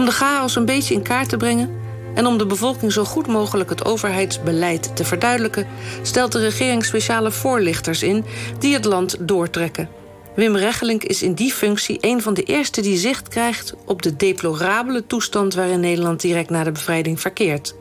Om 0.00 0.06
de 0.06 0.12
chaos 0.12 0.56
een 0.56 0.64
beetje 0.64 0.94
in 0.94 1.02
kaart 1.02 1.28
te 1.28 1.36
brengen 1.36 1.70
en 2.14 2.26
om 2.26 2.38
de 2.38 2.46
bevolking 2.46 2.92
zo 2.92 3.04
goed 3.04 3.26
mogelijk 3.26 3.70
het 3.70 3.84
overheidsbeleid 3.84 4.96
te 4.96 5.04
verduidelijken, 5.04 5.66
stelt 6.02 6.32
de 6.32 6.38
regering 6.38 6.84
speciale 6.84 7.30
voorlichters 7.30 8.02
in 8.02 8.24
die 8.58 8.74
het 8.74 8.84
land 8.84 9.16
doortrekken. 9.20 9.88
Wim 10.34 10.56
Rechelink 10.56 11.04
is 11.04 11.22
in 11.22 11.34
die 11.34 11.52
functie 11.52 11.98
een 12.00 12.22
van 12.22 12.34
de 12.34 12.42
eerste 12.42 12.80
die 12.80 12.96
zicht 12.96 13.28
krijgt 13.28 13.74
op 13.86 14.02
de 14.02 14.16
deplorabele 14.16 15.06
toestand 15.06 15.54
waarin 15.54 15.80
Nederland 15.80 16.20
direct 16.20 16.50
na 16.50 16.64
de 16.64 16.72
bevrijding 16.72 17.20
verkeert. 17.20 17.74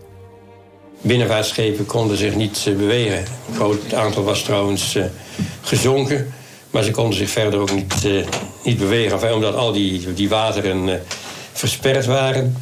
Binnenvaartschepen 1.02 1.86
konden 1.86 2.18
zich 2.18 2.36
niet 2.36 2.64
bewegen. 2.78 3.18
Het 3.18 3.56
groot 3.56 3.94
aantal 3.94 4.24
was 4.24 4.44
trouwens 4.44 4.96
uh, 4.96 5.06
gezonken, 5.62 6.34
maar 6.72 6.84
ze 6.84 6.92
konden 6.92 7.18
zich 7.18 7.30
verder 7.30 7.60
ook 7.60 7.74
niet, 7.74 8.04
uh, 8.06 8.26
niet 8.64 8.78
bewegen. 8.78 9.34
Omdat 9.34 9.56
al 9.56 9.72
die, 9.72 10.14
die 10.14 10.30
wateren 10.30 11.02
versperd 11.60 12.06
waren. 12.06 12.58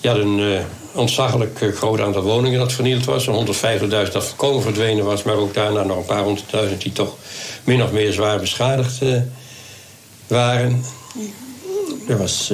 Je 0.00 0.08
had 0.08 0.16
een 0.16 0.38
uh, 0.38 0.60
ontzaglijk 0.92 1.60
uh, 1.60 1.74
groot 1.74 2.00
aantal 2.00 2.22
woningen 2.22 2.58
dat 2.58 2.72
vernield 2.72 3.04
was. 3.04 3.26
150.000 3.26 3.32
dat 3.88 4.26
volkomen 4.26 4.62
verdwenen 4.62 5.04
was, 5.04 5.22
maar 5.22 5.34
ook 5.34 5.54
daarna 5.54 5.82
nog 5.82 5.96
een 5.96 6.04
paar 6.04 6.22
honderdduizend 6.22 6.82
die 6.82 6.92
toch 6.92 7.16
min 7.64 7.82
of 7.82 7.92
meer 7.92 8.12
zwaar 8.12 8.40
beschadigd 8.40 9.02
uh, 9.02 9.20
waren. 10.26 10.84
Er 12.08 12.18
was 12.18 12.52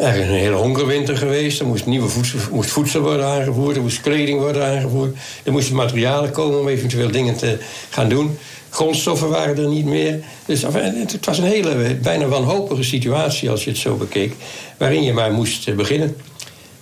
eigenlijk 0.00 0.32
een 0.32 0.38
hele 0.38 0.56
hongerwinter 0.56 1.16
geweest. 1.16 1.60
Er 1.60 1.66
moest 1.66 1.86
nieuwe 1.86 2.08
voedsel, 2.08 2.38
moest 2.50 2.70
voedsel 2.70 3.00
worden 3.00 3.26
aangevoerd, 3.26 3.76
er 3.76 3.82
moest 3.82 4.00
kleding 4.00 4.40
worden 4.40 4.66
aangevoerd. 4.66 5.16
Er 5.42 5.52
moesten 5.52 5.74
materialen 5.74 6.30
komen 6.30 6.60
om 6.60 6.68
eventueel 6.68 7.10
dingen 7.10 7.36
te 7.36 7.58
gaan 7.90 8.08
doen. 8.08 8.38
Grondstoffen 8.70 9.28
waren 9.28 9.58
er 9.58 9.68
niet 9.68 9.84
meer. 9.84 10.20
Dus 10.46 10.62
het 10.62 11.26
was 11.26 11.38
een 11.38 11.44
hele, 11.44 11.94
bijna 11.94 12.26
wanhopige 12.26 12.82
situatie 12.82 13.50
als 13.50 13.64
je 13.64 13.70
het 13.70 13.78
zo 13.78 13.96
bekeek, 13.96 14.34
waarin 14.76 15.02
je 15.02 15.12
maar 15.12 15.32
moest 15.32 15.68
eh, 15.68 15.74
beginnen. 15.74 16.16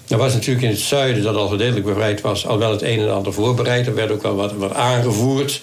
Er 0.08 0.18
was 0.18 0.32
natuurlijk 0.32 0.64
in 0.64 0.70
het 0.70 0.80
zuiden, 0.80 1.22
dat 1.22 1.36
al 1.36 1.48
gedeeltelijk 1.48 1.86
bevrijd 1.86 2.20
was, 2.20 2.46
al 2.46 2.58
wel 2.58 2.70
het 2.70 2.82
een 2.82 3.00
en 3.00 3.14
ander 3.14 3.32
voorbereid. 3.32 3.86
Er 3.86 3.94
werd 3.94 4.10
ook 4.10 4.22
wel 4.22 4.34
wat, 4.34 4.52
wat 4.52 4.74
aangevoerd. 4.74 5.60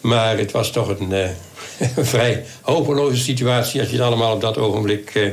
Maar 0.00 0.38
het 0.38 0.50
was 0.50 0.70
toch 0.70 0.88
een, 0.88 1.12
een 1.96 2.06
vrij 2.06 2.44
hopeloze 2.60 3.22
situatie 3.22 3.80
als 3.80 3.90
je 3.90 3.96
het 3.96 4.04
allemaal 4.04 4.34
op 4.34 4.40
dat 4.40 4.58
ogenblik 4.58 5.14
uh, 5.14 5.30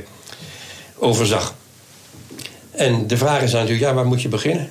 overzag. 0.97 1.55
En 2.71 3.07
de 3.07 3.17
vraag 3.17 3.41
is 3.41 3.51
natuurlijk, 3.51 3.79
ja, 3.79 3.93
waar 3.93 4.05
moet 4.05 4.21
je 4.21 4.27
beginnen? 4.27 4.69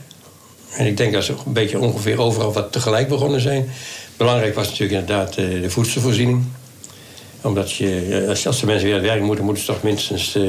En 0.76 0.86
ik 0.86 0.96
denk 0.96 1.12
dat 1.12 1.24
ze 1.24 1.34
een 1.46 1.52
beetje 1.52 1.78
ongeveer 1.78 2.20
overal 2.20 2.52
wat 2.52 2.72
tegelijk 2.72 3.08
begonnen 3.08 3.40
zijn. 3.40 3.70
Belangrijk 4.16 4.54
was 4.54 4.68
natuurlijk 4.68 5.00
inderdaad 5.00 5.36
eh, 5.36 5.62
de 5.62 5.70
voedselvoorziening. 5.70 6.44
Omdat 7.40 7.72
je, 7.72 8.24
eh, 8.26 8.46
als 8.46 8.60
de 8.60 8.66
mensen 8.66 8.86
weer 8.86 8.96
aan 8.96 9.02
het 9.02 9.10
werk 9.10 9.22
moeten, 9.22 9.44
moeten 9.44 9.64
ze 9.64 9.72
toch 9.72 9.82
minstens 9.82 10.34
eh, 10.34 10.42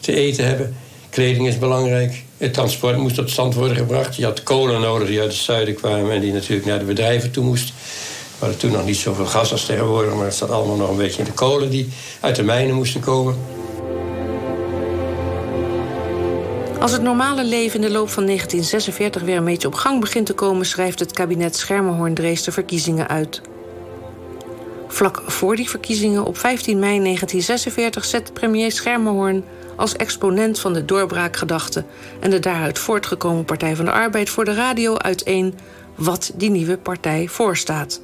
te 0.00 0.14
eten 0.14 0.46
hebben. 0.46 0.76
Kleding 1.10 1.46
is 1.46 1.58
belangrijk. 1.58 2.24
Het 2.36 2.54
transport 2.54 2.96
moest 2.96 3.14
tot 3.14 3.30
stand 3.30 3.54
worden 3.54 3.76
gebracht. 3.76 4.16
Je 4.16 4.24
had 4.24 4.42
kolen 4.42 4.80
nodig 4.80 5.08
die 5.08 5.20
uit 5.20 5.32
het 5.32 5.40
zuiden 5.40 5.74
kwamen 5.74 6.10
en 6.10 6.20
die 6.20 6.32
natuurlijk 6.32 6.66
naar 6.66 6.78
de 6.78 6.84
bedrijven 6.84 7.30
toe 7.30 7.44
moest. 7.44 7.68
We 7.68 8.44
hadden 8.44 8.58
toen 8.58 8.70
nog 8.70 8.84
niet 8.84 8.96
zoveel 8.96 9.26
gas 9.26 9.52
als 9.52 9.64
tegenwoordig, 9.64 10.14
maar 10.14 10.24
het 10.24 10.34
zat 10.34 10.50
allemaal 10.50 10.76
nog 10.76 10.90
een 10.90 10.96
beetje 10.96 11.18
in 11.18 11.24
de 11.24 11.32
kolen 11.32 11.70
die 11.70 11.88
uit 12.20 12.36
de 12.36 12.42
mijnen 12.42 12.74
moesten 12.74 13.00
komen. 13.00 13.55
Als 16.86 16.94
het 16.94 17.04
normale 17.04 17.44
leven 17.44 17.74
in 17.74 17.86
de 17.86 17.90
loop 17.90 18.08
van 18.08 18.24
1946 18.26 19.22
weer 19.22 19.36
een 19.36 19.44
beetje 19.44 19.66
op 19.66 19.74
gang 19.74 20.00
begint 20.00 20.26
te 20.26 20.32
komen, 20.32 20.66
schrijft 20.66 20.98
het 20.98 21.12
kabinet 21.12 21.56
Schermerhorn-Drees 21.56 22.42
de 22.42 22.52
verkiezingen 22.52 23.08
uit. 23.08 23.40
Vlak 24.88 25.22
voor 25.26 25.56
die 25.56 25.70
verkiezingen 25.70 26.24
op 26.24 26.38
15 26.38 26.78
mei 26.78 27.02
1946 27.02 28.04
zet 28.04 28.32
premier 28.32 28.72
Schermerhorn 28.72 29.44
als 29.76 29.96
exponent 29.96 30.58
van 30.58 30.72
de 30.72 30.84
doorbraakgedachte 30.84 31.84
en 32.20 32.30
de 32.30 32.40
daaruit 32.40 32.78
voortgekomen 32.78 33.44
Partij 33.44 33.76
van 33.76 33.84
de 33.84 33.92
Arbeid 33.92 34.30
voor 34.30 34.44
de 34.44 34.54
radio 34.54 34.96
uiteen 34.96 35.54
wat 35.94 36.32
die 36.34 36.50
nieuwe 36.50 36.76
partij 36.76 37.28
voorstaat. 37.28 38.00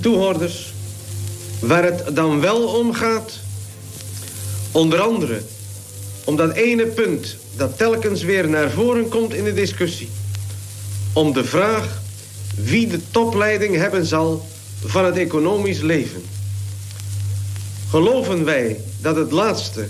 Toehoorders, 0.00 0.72
waar 1.60 1.84
het 1.84 2.16
dan 2.16 2.40
wel 2.40 2.62
om 2.62 2.92
gaat, 2.92 3.32
onder 4.72 5.00
andere 5.00 5.42
om 6.24 6.36
dat 6.36 6.52
ene 6.52 6.86
punt 6.86 7.36
dat 7.56 7.78
telkens 7.78 8.22
weer 8.22 8.48
naar 8.48 8.70
voren 8.70 9.08
komt 9.08 9.34
in 9.34 9.44
de 9.44 9.54
discussie. 9.54 10.08
Om 11.12 11.32
de 11.32 11.44
vraag 11.44 12.02
wie 12.54 12.86
de 12.86 13.00
topleiding 13.10 13.76
hebben 13.76 14.06
zal 14.06 14.46
van 14.84 15.04
het 15.04 15.16
economisch 15.16 15.80
leven. 15.80 16.22
Geloven 17.90 18.44
wij 18.44 18.80
dat 19.00 19.16
het 19.16 19.30
laatste, 19.30 19.88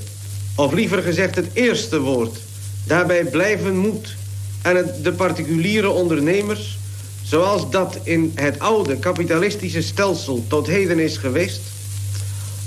of 0.55 0.73
liever 0.73 1.03
gezegd 1.03 1.35
het 1.35 1.49
eerste 1.53 2.01
woord... 2.01 2.39
daarbij 2.87 3.25
blijven 3.25 3.77
moet 3.77 4.15
en 4.63 4.95
de 5.03 5.13
particuliere 5.13 5.91
ondernemers... 5.91 6.79
zoals 7.23 7.71
dat 7.71 7.99
in 8.03 8.33
het 8.35 8.59
oude 8.59 8.99
kapitalistische 8.99 9.83
stelsel 9.83 10.45
tot 10.49 10.67
heden 10.67 10.99
is 10.99 11.17
geweest? 11.17 11.61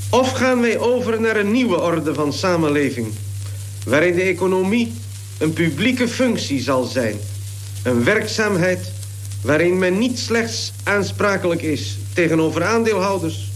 Of 0.10 0.32
gaan 0.32 0.62
wij 0.62 0.80
over 0.80 1.22
naar 1.22 1.36
een 1.36 1.52
nieuwe 1.52 1.82
orde 1.82 2.14
van 2.14 2.34
samenleving 2.34 3.08
waarin 3.88 4.16
de 4.16 4.22
economie 4.22 4.94
een 5.38 5.54
publieke 5.54 6.08
functie 6.08 6.62
zal 6.62 6.84
zijn. 6.84 7.16
Een 7.84 8.04
werkzaamheid 8.04 8.92
waarin 9.42 9.78
men 9.78 9.98
niet 9.98 10.20
slechts 10.20 10.74
aansprakelijk 10.84 11.62
is 11.62 11.98
tegenover 12.14 12.64
aandeelhouders... 12.64 13.52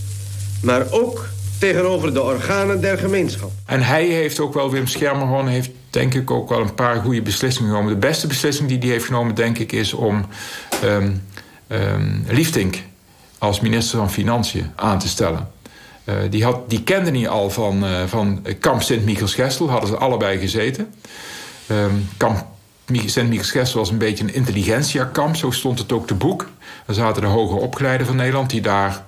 maar 0.61 0.91
ook 0.91 1.25
tegenover 1.59 2.13
de 2.13 2.21
organen 2.21 2.81
der 2.81 2.97
gemeenschap. 2.97 3.51
En 3.65 3.81
hij 3.81 4.05
heeft 4.05 4.39
ook 4.39 4.53
wel, 4.53 4.71
Wim 4.71 4.87
Schermerhorn 4.87 5.47
heeft 5.47 5.69
denk 5.89 6.13
ik 6.13 6.31
ook 6.31 6.49
wel 6.49 6.61
een 6.61 6.75
paar 6.75 7.01
goede 7.01 7.21
beslissingen 7.21 7.69
genomen. 7.69 7.93
De 7.93 7.99
beste 7.99 8.27
beslissing 8.27 8.69
die 8.69 8.77
hij 8.77 8.87
heeft 8.87 9.05
genomen, 9.05 9.35
denk 9.35 9.57
ik, 9.57 9.71
is 9.71 9.93
om 9.93 10.25
um, 10.83 11.21
als 13.37 13.59
minister 13.59 13.97
van 13.97 14.11
Financiën 14.11 14.71
aan 14.75 14.99
te 14.99 15.07
stellen. 15.07 15.47
Uh, 16.05 16.15
die, 16.29 16.43
had, 16.43 16.69
die 16.69 16.83
kende 16.83 17.11
hij 17.11 17.27
al 17.27 17.49
van, 17.49 17.83
uh, 17.83 18.03
van 18.05 18.45
kamp 18.59 18.81
Sint-Michels-Gestel, 18.81 19.69
hadden 19.69 19.89
ze 19.89 19.95
allebei 19.95 20.39
gezeten. 20.39 20.93
Um, 21.71 22.09
kamp 22.17 22.45
Sint-Michels-Gestel 22.85 23.79
was 23.79 23.89
een 23.89 23.97
beetje 23.97 24.23
een 24.23 24.33
intelligentsia-kamp, 24.33 25.35
zo 25.35 25.51
stond 25.51 25.79
het 25.79 25.91
ook 25.91 26.07
te 26.07 26.15
boek. 26.15 26.49
Er 26.85 26.93
zaten 26.93 27.21
de 27.21 27.27
hoge 27.27 27.55
opgeleiden 27.55 28.07
van 28.07 28.15
Nederland 28.15 28.49
die 28.49 28.61
daar 28.61 29.03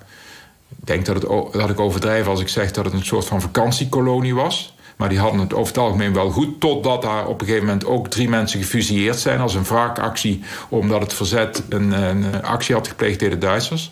Ik 0.70 0.88
denk 0.88 1.06
dat, 1.06 1.16
het, 1.16 1.54
dat 1.54 1.70
ik 1.70 1.80
overdrijf 1.80 2.28
als 2.28 2.42
ik 2.42 2.48
zeg 2.48 2.72
dat 2.72 2.86
het 2.86 2.94
een 2.94 3.06
soort 3.06 3.26
van 3.26 3.42
vakantiekolonie 3.42 4.36
was. 4.36 4.76
Maar 4.96 5.10
die 5.10 5.20
hadden 5.20 5.40
het 5.40 5.54
over 5.54 5.68
het 5.68 5.84
algemeen 5.84 6.14
wel 6.14 6.30
goed. 6.30 6.60
Totdat 6.60 7.02
daar 7.02 7.28
op 7.28 7.42
een 7.42 7.48
gegeven 7.48 7.68
moment 7.68 7.86
ook 7.86 8.08
drie 8.08 8.30
mensen 8.30 8.60
gefusilleerd 8.60 9.20
zijn 9.20 9.40
als 9.40 9.54
een 9.54 9.64
wraakactie. 9.64 10.44
Omdat 10.70 11.02
het 11.02 11.14
verzet 11.14 11.64
een, 11.70 11.92
een 11.92 12.44
actie 12.44 12.76
had 12.76 12.88
gepleegd 12.88 13.20
tegen 13.20 13.40
de 13.40 13.46
Duitsers. 13.46 13.92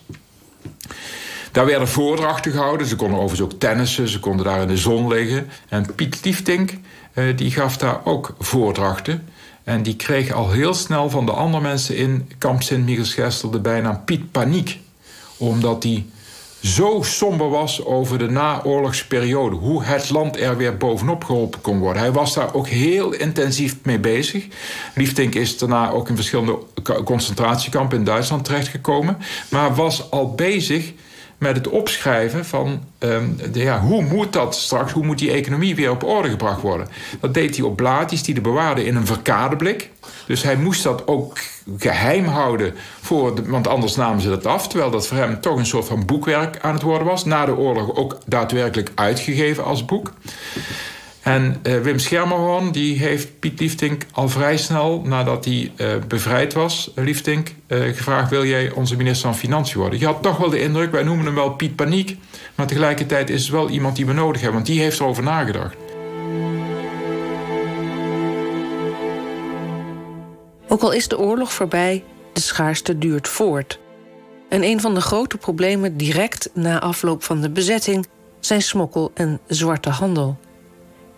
Daar 1.52 1.66
werden 1.66 1.88
voordrachten 1.88 2.52
gehouden. 2.52 2.88
Ze 2.88 2.96
konden 2.96 3.20
overigens 3.20 3.54
ook 3.54 3.60
tennissen. 3.60 4.08
Ze 4.08 4.20
konden 4.20 4.46
daar 4.46 4.62
in 4.62 4.68
de 4.68 4.78
zon 4.78 5.08
liggen. 5.08 5.50
En 5.70 5.96
Piet 5.96 6.20
Liefdink 6.24 6.74
eh, 7.14 7.38
die 7.38 7.52
gaf 7.52 7.78
daar 7.78 8.00
ook 8.04 8.36
voordrachten. 8.40 9.28
En 9.64 9.84
die 9.84 9.96
kreeg 9.96 10.32
al 10.32 10.52
heel 10.52 10.74
snel 10.74 11.10
van 11.10 11.26
de 11.26 11.32
andere 11.32 11.64
mensen 11.64 11.96
in 11.96 12.32
kamp 12.38 12.64
Sint-Michielsgestel 12.64 13.50
de 13.50 13.60
bijnaam 13.60 14.04
Piet 14.06 14.32
Paniek. 14.32 14.80
Omdat 15.38 15.84
hij 15.84 16.06
zo 16.62 17.02
somber 17.02 17.50
was 17.50 17.86
over 17.86 18.18
de 18.18 18.30
naoorlogsperiode. 18.30 19.56
Hoe 19.56 19.84
het 19.84 20.10
land 20.10 20.40
er 20.40 20.58
weer 20.58 20.78
bovenop 20.78 21.24
geholpen 21.24 21.62
kon 21.62 21.80
worden. 21.80 22.02
Hij 22.02 22.12
was 22.12 22.34
daar 22.34 22.54
ook 22.54 22.68
heel 22.68 23.12
intensief 23.12 23.76
mee 23.84 24.00
bezig. 24.00 24.48
Liefdink 24.96 25.36
is 25.36 25.58
daarna 25.58 25.90
ook 25.90 26.10
in 26.10 26.16
verschillende 26.16 26.58
concentratiekampen 27.04 27.98
in 27.98 28.04
Duitsland 28.04 28.46
terechtgekomen. 28.46 29.18
Maar 29.50 29.76
was 29.76 30.12
al 30.12 30.36
bezig 30.36 30.94
met 31.42 31.56
het 31.56 31.68
opschrijven 31.68 32.46
van 32.46 32.84
de, 32.98 33.50
ja, 33.54 33.80
hoe 33.80 34.04
moet 34.04 34.34
dat 34.34 34.56
straks, 34.56 34.92
hoe 34.92 35.06
moet 35.06 35.18
die 35.18 35.32
economie 35.32 35.76
weer 35.76 35.92
op 35.92 36.04
orde 36.04 36.30
gebracht 36.30 36.62
worden. 36.62 36.88
Dat 37.20 37.34
deed 37.34 37.56
hij 37.56 37.66
op 37.66 37.76
blaadjes 37.76 38.24
die 38.24 38.34
hij 38.34 38.44
bewaarde 38.44 38.86
in 38.86 38.96
een 38.96 39.06
verkadeblik. 39.06 39.90
Dus 40.28 40.44
hij 40.44 40.56
moest 40.56 40.84
dat 40.84 41.08
ook 41.08 41.38
geheim 41.78 42.26
houden, 42.26 42.74
voor 43.02 43.36
de, 43.36 43.46
want 43.46 43.68
anders 43.68 43.96
namen 43.96 44.22
ze 44.22 44.30
dat 44.30 44.46
af. 44.46 44.68
Terwijl 44.68 44.92
dat 44.92 45.08
voor 45.08 45.18
hem 45.18 45.42
toch 45.42 45.58
een 45.58 45.66
soort 45.66 45.86
van 45.86 46.06
boekwerk 46.06 46.60
aan 46.62 46.74
het 46.74 46.82
worden 46.82 47.08
was. 47.08 47.26
Na 47.26 47.46
de 47.46 47.56
oorlog 47.56 47.96
ook 47.96 48.18
daadwerkelijk 48.26 48.92
uitgegeven 48.96 49.64
als 49.64 49.86
boek. 49.86 50.14
En 51.22 51.60
uh, 51.64 51.80
Wim 51.80 52.00
Schermerhorn 52.00 52.72
die 52.72 52.98
heeft 52.98 53.40
Piet 53.40 53.60
Liefdink 53.60 54.06
al 54.12 54.30
vrij 54.30 54.58
snel 54.58 55.02
nadat 55.06 55.46
hij 55.46 55.72
uh, 55.78 55.88
bevrijd 56.08 56.54
was, 56.54 56.92
Liefdink, 56.96 57.54
uh, 57.68 57.84
gevraagd: 57.96 58.30
wil 58.30 58.46
jij 58.46 58.72
onze 58.72 58.96
minister 58.96 59.30
van 59.30 59.38
Financiën 59.38 59.80
worden? 59.80 60.00
Je 60.00 60.06
had 60.06 60.22
toch 60.22 60.38
wel 60.38 60.50
de 60.50 60.62
indruk, 60.62 60.92
wij 60.92 61.04
noemen 61.04 61.26
hem 61.26 61.36
wel 61.36 61.50
Piet 61.50 61.76
Paniek, 61.76 62.18
maar 62.56 62.68
tegelijkertijd 62.68 63.30
is 63.30 63.42
het 63.42 63.52
wel 63.52 63.70
iemand 63.70 63.96
die 63.96 64.06
we 64.06 64.14
nodig 64.14 64.42
hebben, 64.42 64.62
want 64.62 64.66
die 64.66 64.82
heeft 64.82 65.00
erover 65.00 65.24
nagedacht. 65.24 65.76
Ook 70.68 70.82
al 70.82 70.92
is 70.92 71.08
de 71.08 71.20
oorlog 71.20 71.54
voorbij, 71.54 72.04
de 72.34 72.42
schaarste 72.42 72.98
duurt 72.98 73.28
voort. 73.28 73.80
En 74.50 74.64
een 74.64 74.82
van 74.82 74.94
de 74.94 75.02
grote 75.02 75.38
problemen 75.38 75.98
direct 75.98 76.50
na 76.54 76.82
afloop 76.82 77.24
van 77.24 77.42
de 77.42 77.50
bezetting 77.50 78.08
zijn 78.40 78.62
smokkel 78.62 79.12
en 79.14 79.40
zwarte 79.48 79.90
handel 79.90 80.38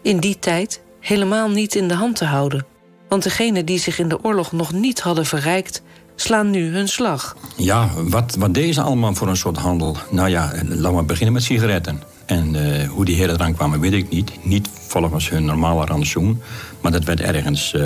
in 0.04 0.20
die 0.20 0.40
tijd 0.40 0.82
helemaal 1.00 1.50
niet 1.50 1.76
in 1.76 1.88
de 1.88 1.94
hand 1.94 2.16
te 2.16 2.26
houden. 2.26 2.66
Want 3.08 3.24
degenen 3.24 3.66
die 3.66 3.80
zich 3.80 4.00
in 4.00 4.08
de 4.08 4.24
oorlog 4.24 4.52
nog 4.52 4.74
niet 4.74 5.02
hadden 5.02 5.26
verrijkt, 5.26 5.82
slaan 6.16 6.50
nu 6.50 6.74
hun 6.74 6.88
slag. 6.88 7.36
Ja, 7.58 7.90
wat, 7.96 8.36
wat 8.36 8.54
deden 8.54 8.74
ze 8.74 8.82
allemaal 8.82 9.14
voor 9.14 9.28
een 9.28 9.38
soort 9.38 9.58
handel? 9.58 9.98
Nou 10.10 10.30
ja, 10.30 10.52
laten 10.68 10.96
we 10.96 11.04
beginnen 11.04 11.34
met 11.34 11.44
sigaretten. 11.44 12.02
En 12.26 12.54
uh, 12.54 12.90
hoe 12.90 13.06
die 13.06 13.16
heren 13.16 13.36
eraan 13.36 13.56
kwamen, 13.56 13.80
weet 13.80 13.94
ik 13.94 14.10
niet. 14.10 14.32
Niet 14.42 14.70
volgens 14.88 15.30
hun 15.30 15.46
normale 15.46 15.86
rantsoen, 15.86 16.42
maar 16.82 16.92
dat 16.92 17.04
werd 17.04 17.20
ergens 17.20 17.74
uh, 17.74 17.84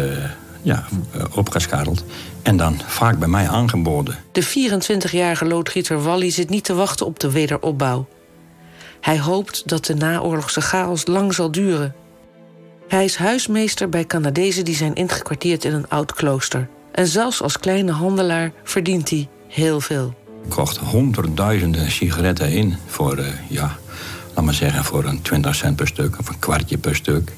ja, 0.62 0.86
opgescharreld. 1.36 2.04
En 2.42 2.58
dan 2.58 2.82
vaak 2.86 3.20
bij 3.20 3.28
mij 3.28 3.48
aangeboden. 3.48 4.16
De 4.32 4.46
24-jarige 4.46 5.46
loodgieter 5.46 6.04
Wally 6.04 6.30
zit 6.30 6.50
niet 6.50 6.64
te 6.64 6.74
wachten 6.74 7.06
op 7.06 7.20
de 7.20 7.32
wederopbouw. 7.32 8.08
Hij 9.02 9.20
hoopt 9.20 9.70
dat 9.70 9.86
de 9.86 9.96
naoorlogse 9.96 10.62
chaos 10.62 11.08
lang 11.08 11.34
zal 11.34 11.52
duren. 11.52 11.96
Hij 12.88 13.04
is 13.04 13.16
huismeester 13.16 13.90
bij 13.90 14.06
Canadezen 14.06 14.66
die 14.66 14.76
zijn 14.76 14.96
ingekwartierd 14.96 15.64
in 15.64 15.74
een 15.74 15.90
oud 15.90 16.14
klooster. 16.14 16.68
En 16.92 17.08
zelfs 17.08 17.42
als 17.42 17.60
kleine 17.60 17.92
handelaar 17.92 18.52
verdient 18.64 19.10
hij 19.10 19.28
heel 19.48 19.82
veel. 19.82 20.14
Ik 20.44 20.50
kocht 20.50 20.78
honderdduizenden 20.78 21.92
sigaretten 21.92 22.52
in 22.52 22.76
voor, 22.86 23.20
uh, 23.20 23.28
ja, 23.50 23.78
laat 24.36 24.46
maar 24.46 24.54
zeggen, 24.54 24.84
voor 24.84 25.06
een 25.06 25.22
20 25.22 25.56
cent 25.56 25.76
per 25.76 25.88
stuk 25.88 26.20
of 26.20 26.30
een 26.30 26.40
kwartje 26.40 26.78
per 26.78 26.96
stuk. 26.96 27.32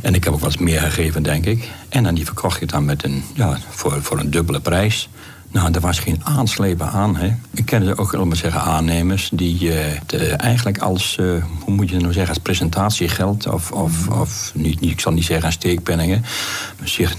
En 0.00 0.14
ik 0.14 0.24
heb 0.24 0.32
ook 0.32 0.40
wat 0.40 0.58
meer 0.58 0.80
gegeven, 0.80 1.22
denk 1.22 1.46
ik. 1.46 1.70
En 1.88 2.02
dan 2.02 2.14
die 2.14 2.24
verkocht 2.24 2.62
ik 2.62 2.68
dan 2.68 2.84
met 2.84 3.04
een, 3.04 3.24
ja, 3.34 3.58
voor, 3.68 4.02
voor 4.02 4.18
een 4.18 4.30
dubbele 4.30 4.60
prijs. 4.60 5.08
Nou, 5.50 5.72
er 5.72 5.80
was 5.80 5.98
geen 5.98 6.20
aanslepen 6.24 6.90
aan. 6.90 7.16
Hè. 7.16 7.34
Ik 7.54 7.66
kende 7.66 7.98
ook, 7.98 8.24
maar 8.24 8.36
zeggen, 8.36 8.60
aannemers 8.60 9.30
die 9.32 9.60
uh, 9.60 10.42
eigenlijk 10.42 10.78
als, 10.78 11.16
uh, 11.20 11.44
hoe 11.60 11.74
moet 11.74 11.90
je 11.90 11.96
nou 11.96 12.12
zeggen, 12.12 12.34
als 12.34 12.42
presentatiegeld 12.42 13.46
of, 13.46 13.72
of, 13.72 14.08
of 14.08 14.52
niet, 14.54 14.82
ik 14.82 15.00
zal 15.00 15.12
niet 15.12 15.24
zeggen 15.24 15.52
steekpenningen, 15.52 16.24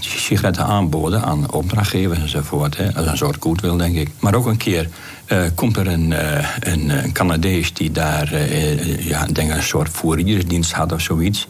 sigaretten 0.00 0.64
aanboden 0.64 1.22
aan 1.22 1.52
opdrachtgevers 1.52 2.18
enzovoort. 2.18 2.76
Hè. 2.76 2.92
Dat 2.92 3.06
een 3.06 3.16
soort 3.16 3.60
wil, 3.60 3.76
denk 3.76 3.96
ik. 3.96 4.10
Maar 4.20 4.34
ook 4.34 4.46
een 4.46 4.56
keer 4.56 4.88
uh, 5.28 5.42
komt 5.54 5.76
er 5.76 5.86
een, 5.86 6.14
een, 6.60 6.88
een, 6.88 7.12
Canadees 7.12 7.72
die 7.74 7.90
daar, 7.90 8.50
ja, 9.00 9.26
denk 9.26 9.50
een 9.50 9.62
soort 9.62 9.88
fouriersdienst 9.88 10.72
had 10.72 10.92
of 10.92 11.00
zoiets. 11.00 11.46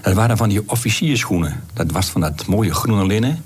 Dat 0.00 0.14
waren 0.14 0.36
van 0.36 0.48
die 0.48 0.62
officierschoenen. 0.66 1.62
Dat 1.72 1.92
was 1.92 2.06
van 2.06 2.20
dat 2.20 2.46
mooie 2.46 2.74
groene 2.74 3.06
linnen. 3.06 3.44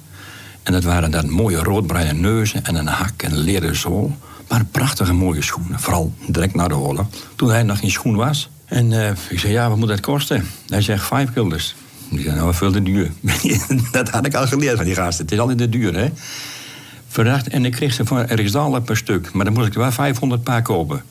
En 0.63 0.73
dat 0.73 0.85
waren 0.85 1.11
dan 1.11 1.31
mooie 1.31 1.57
roodbruine 1.57 2.13
neuzen 2.13 2.65
en 2.65 2.75
een 2.75 2.87
hak 2.87 3.23
en 3.23 3.33
een 3.33 3.39
leren 3.39 3.77
zool. 3.77 4.17
Maar 4.49 4.65
prachtige 4.65 5.13
mooie 5.13 5.43
schoenen. 5.43 5.81
Vooral 5.81 6.13
direct 6.27 6.55
na 6.55 6.69
de 6.69 6.77
oorlog. 6.77 7.07
Toen 7.37 7.51
hij 7.51 7.63
nog 7.63 7.79
geen 7.79 7.91
schoen 7.91 8.17
was. 8.17 8.51
En 8.65 8.91
uh, 8.91 9.11
ik 9.29 9.39
zei, 9.39 9.53
ja, 9.53 9.69
wat 9.69 9.79
moet 9.79 9.89
dat 9.89 10.01
kosten? 10.01 10.47
Hij 10.69 10.83
zegt, 10.83 11.07
vijf 11.07 11.33
gulders. 11.33 11.75
Ik 12.11 12.21
zei, 12.21 12.37
nou, 12.37 12.55
veel 12.55 12.73
te 12.73 12.83
duur. 12.83 13.11
dat 13.93 14.09
had 14.09 14.27
ik 14.27 14.35
al 14.35 14.47
geleerd 14.47 14.77
van 14.77 14.85
die 14.85 14.95
gasten. 14.95 15.25
Het 15.25 15.35
is 15.35 15.39
altijd 15.39 15.59
te 15.59 15.69
duur, 15.69 15.95
hè? 15.95 16.09
Verdacht. 17.09 17.49
En 17.49 17.65
ik 17.65 17.73
kreeg 17.73 17.93
ze 17.93 18.07
voor 18.07 18.19
een 18.19 18.37
riksdallen 18.37 18.83
per 18.83 18.97
stuk. 18.97 19.33
Maar 19.33 19.45
dan 19.45 19.55
moest 19.55 19.67
ik 19.67 19.75
er 19.75 19.81
wel 19.81 19.93
500 19.93 20.43
paar 20.43 20.63
kopen. 20.63 21.03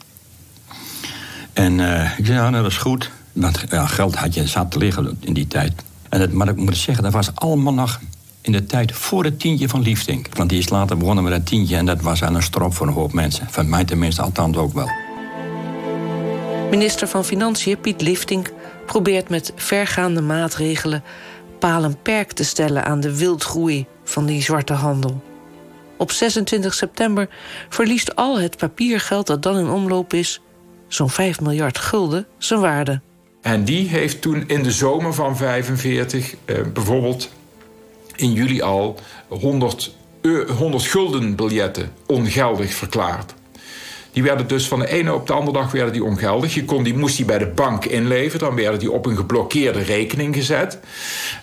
En 1.53 1.79
uh, 1.79 2.17
ik 2.17 2.25
zei, 2.25 2.37
ja, 2.37 2.49
nou, 2.49 2.63
dat 2.63 2.71
is 2.71 2.77
goed. 2.77 3.11
Want 3.33 3.63
ja, 3.69 3.85
geld 3.85 4.15
had 4.15 4.33
je 4.33 4.47
zat 4.47 4.71
te 4.71 4.77
liggen 4.77 5.17
in 5.19 5.33
die 5.33 5.47
tijd. 5.47 5.73
En 6.09 6.21
het, 6.21 6.33
maar 6.33 6.47
ik 6.47 6.55
moet 6.55 6.77
zeggen, 6.77 7.03
dat 7.03 7.13
was 7.13 7.35
allemaal 7.35 7.73
nog 7.73 7.99
in 8.41 8.51
de 8.51 8.65
tijd 8.65 8.91
voor 8.91 9.23
het 9.23 9.39
tientje 9.39 9.69
van 9.69 9.81
Liefdink. 9.81 10.27
Want 10.33 10.49
die 10.49 10.59
is 10.59 10.69
later 10.69 10.97
begonnen 10.97 11.23
met 11.23 11.33
dat 11.33 11.45
tientje 11.45 11.75
en 11.75 11.85
dat 11.85 12.01
was 12.01 12.23
aan 12.23 12.35
een 12.35 12.43
strop 12.43 12.73
voor 12.73 12.87
een 12.87 12.93
hoop 12.93 13.13
mensen. 13.13 13.47
Van 13.49 13.69
mij 13.69 13.85
tenminste 13.85 14.21
althans 14.21 14.57
ook 14.57 14.73
wel. 14.73 14.89
Minister 16.69 17.07
van 17.07 17.25
Financiën 17.25 17.79
Piet 17.79 18.01
Liefdink 18.01 18.51
probeert 18.85 19.29
met 19.29 19.51
vergaande 19.55 20.21
maatregelen 20.21 21.03
palen 21.59 22.01
perk 22.01 22.31
te 22.31 22.43
stellen 22.43 22.85
aan 22.85 22.99
de 22.99 23.17
wildgroei 23.17 23.85
van 24.03 24.25
die 24.25 24.41
zwarte 24.41 24.73
handel. 24.73 25.21
Op 25.97 26.11
26 26.11 26.73
september 26.73 27.29
verliest 27.69 28.15
al 28.15 28.39
het 28.39 28.57
papiergeld 28.57 29.27
dat 29.27 29.43
dan 29.43 29.57
in 29.57 29.69
omloop 29.69 30.13
is, 30.13 30.41
zo'n 30.87 31.09
5 31.09 31.41
miljard 31.41 31.77
gulden, 31.77 32.27
zijn 32.37 32.59
waarde. 32.59 33.01
En 33.41 33.63
die 33.63 33.87
heeft 33.87 34.21
toen 34.21 34.43
in 34.47 34.63
de 34.63 34.71
zomer 34.71 35.13
van 35.13 35.37
45 35.37 36.35
eh, 36.45 36.55
bijvoorbeeld 36.73 37.29
in 38.19 38.33
juli 38.33 38.61
al 38.61 38.99
100, 39.27 39.95
100 40.57 40.83
gulden 40.83 41.35
biljetten 41.35 41.91
ongeldig 42.05 42.73
verklaard. 42.73 43.33
Die 44.11 44.23
werden 44.23 44.47
dus 44.47 44.67
van 44.67 44.79
de 44.79 44.87
ene 44.87 45.13
op 45.13 45.27
de 45.27 45.33
andere 45.33 45.57
dag 45.57 45.71
werden 45.71 45.93
die 45.93 46.03
ongeldig. 46.03 46.53
Je 46.53 46.65
kon 46.65 46.83
die, 46.83 46.97
moest 46.97 47.17
die 47.17 47.25
bij 47.25 47.37
de 47.37 47.47
bank 47.47 47.85
inleveren. 47.85 48.39
Dan 48.47 48.55
werden 48.55 48.79
die 48.79 48.91
op 48.91 49.05
een 49.05 49.15
geblokkeerde 49.15 49.81
rekening 49.81 50.35
gezet. 50.35 50.79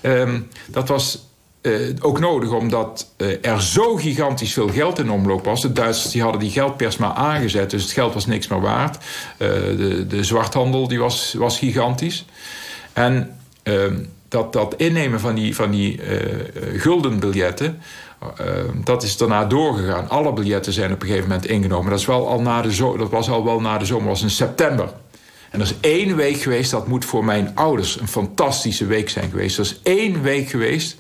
Um, 0.03 0.49
dat 0.67 0.89
was 0.89 1.29
uh, 1.63 1.89
ook 2.01 2.21
nodig 2.21 2.51
omdat 2.51 3.13
uh, 3.17 3.37
er 3.41 3.63
zo 3.63 3.97
gigantisch 3.97 4.53
veel 4.53 4.69
geld 4.69 4.99
in 4.99 5.11
omloop 5.11 5.45
was. 5.45 5.61
De 5.61 5.73
Duitsers 5.73 6.13
die 6.13 6.23
hadden 6.23 6.41
die 6.41 6.51
geldpers 6.51 6.97
maar 6.97 7.13
aangezet. 7.13 7.71
Dus 7.71 7.83
het 7.83 7.93
geld 7.93 8.15
was 8.15 8.27
niks 8.27 8.47
meer 8.47 8.61
waard. 8.61 9.05
De, 9.39 10.05
de 10.09 10.25
zwarthandel 10.25 10.89
die 10.89 10.99
was, 10.99 11.35
was 11.39 11.59
gigantisch. 11.59 12.25
En 12.93 13.37
ehm, 13.63 13.97
dat, 14.37 14.53
dat 14.53 14.75
innemen 14.77 15.21
van 15.21 15.35
die, 15.35 15.55
van 15.55 15.71
die 15.71 16.01
uh, 16.03 16.81
guldenbiljetten, 16.81 17.81
uh, 18.41 18.47
dat 18.85 19.03
is 19.03 19.17
daarna 19.17 19.45
doorgegaan. 19.45 20.09
Alle 20.09 20.33
biljetten 20.33 20.73
zijn 20.73 20.93
op 20.93 21.01
een 21.01 21.07
gegeven 21.07 21.29
moment 21.29 21.47
ingenomen. 21.47 21.91
Dat, 21.91 21.99
is 21.99 22.07
wel 22.07 22.29
al 22.29 22.41
na 22.41 22.63
de 22.63 22.95
dat 22.99 23.11
was 23.11 23.31
al 23.31 23.45
wel 23.45 23.61
na 23.61 23.79
de 23.79 23.85
zomer, 23.85 24.09
was 24.09 24.23
in 24.23 24.31
september. 24.31 24.93
En 25.51 25.61
er 25.61 25.67
is 25.67 25.75
één 25.81 26.17
week 26.17 26.37
geweest, 26.37 26.71
dat 26.71 26.89
moet 26.89 27.05
voor 27.05 27.25
mijn 27.25 27.53
ouders 27.55 28.01
een 28.01 28.09
fantastische 28.09 28.87
week 28.87 29.09
zijn 29.09 29.31
geweest. 29.31 29.59
Er 29.59 29.65
is 29.65 29.81
één 29.83 30.23
week 30.23 30.49
geweest 30.49 30.97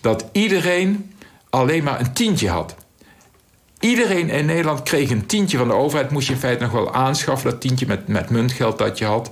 dat 0.00 0.24
iedereen 0.32 1.14
alleen 1.50 1.84
maar 1.84 2.00
een 2.00 2.12
tientje 2.12 2.48
had. 2.48 2.74
Iedereen 3.80 4.30
in 4.30 4.46
Nederland 4.46 4.82
kreeg 4.82 5.10
een 5.10 5.26
tientje 5.26 5.58
van 5.58 5.68
de 5.68 5.74
overheid. 5.74 6.10
Moest 6.10 6.26
je 6.26 6.32
in 6.32 6.38
feite 6.38 6.62
nog 6.62 6.72
wel 6.72 6.94
aanschaffen, 6.94 7.50
dat 7.50 7.60
tientje 7.60 7.86
met, 7.86 8.08
met 8.08 8.30
muntgeld 8.30 8.78
dat 8.78 8.98
je 8.98 9.04
had. 9.04 9.30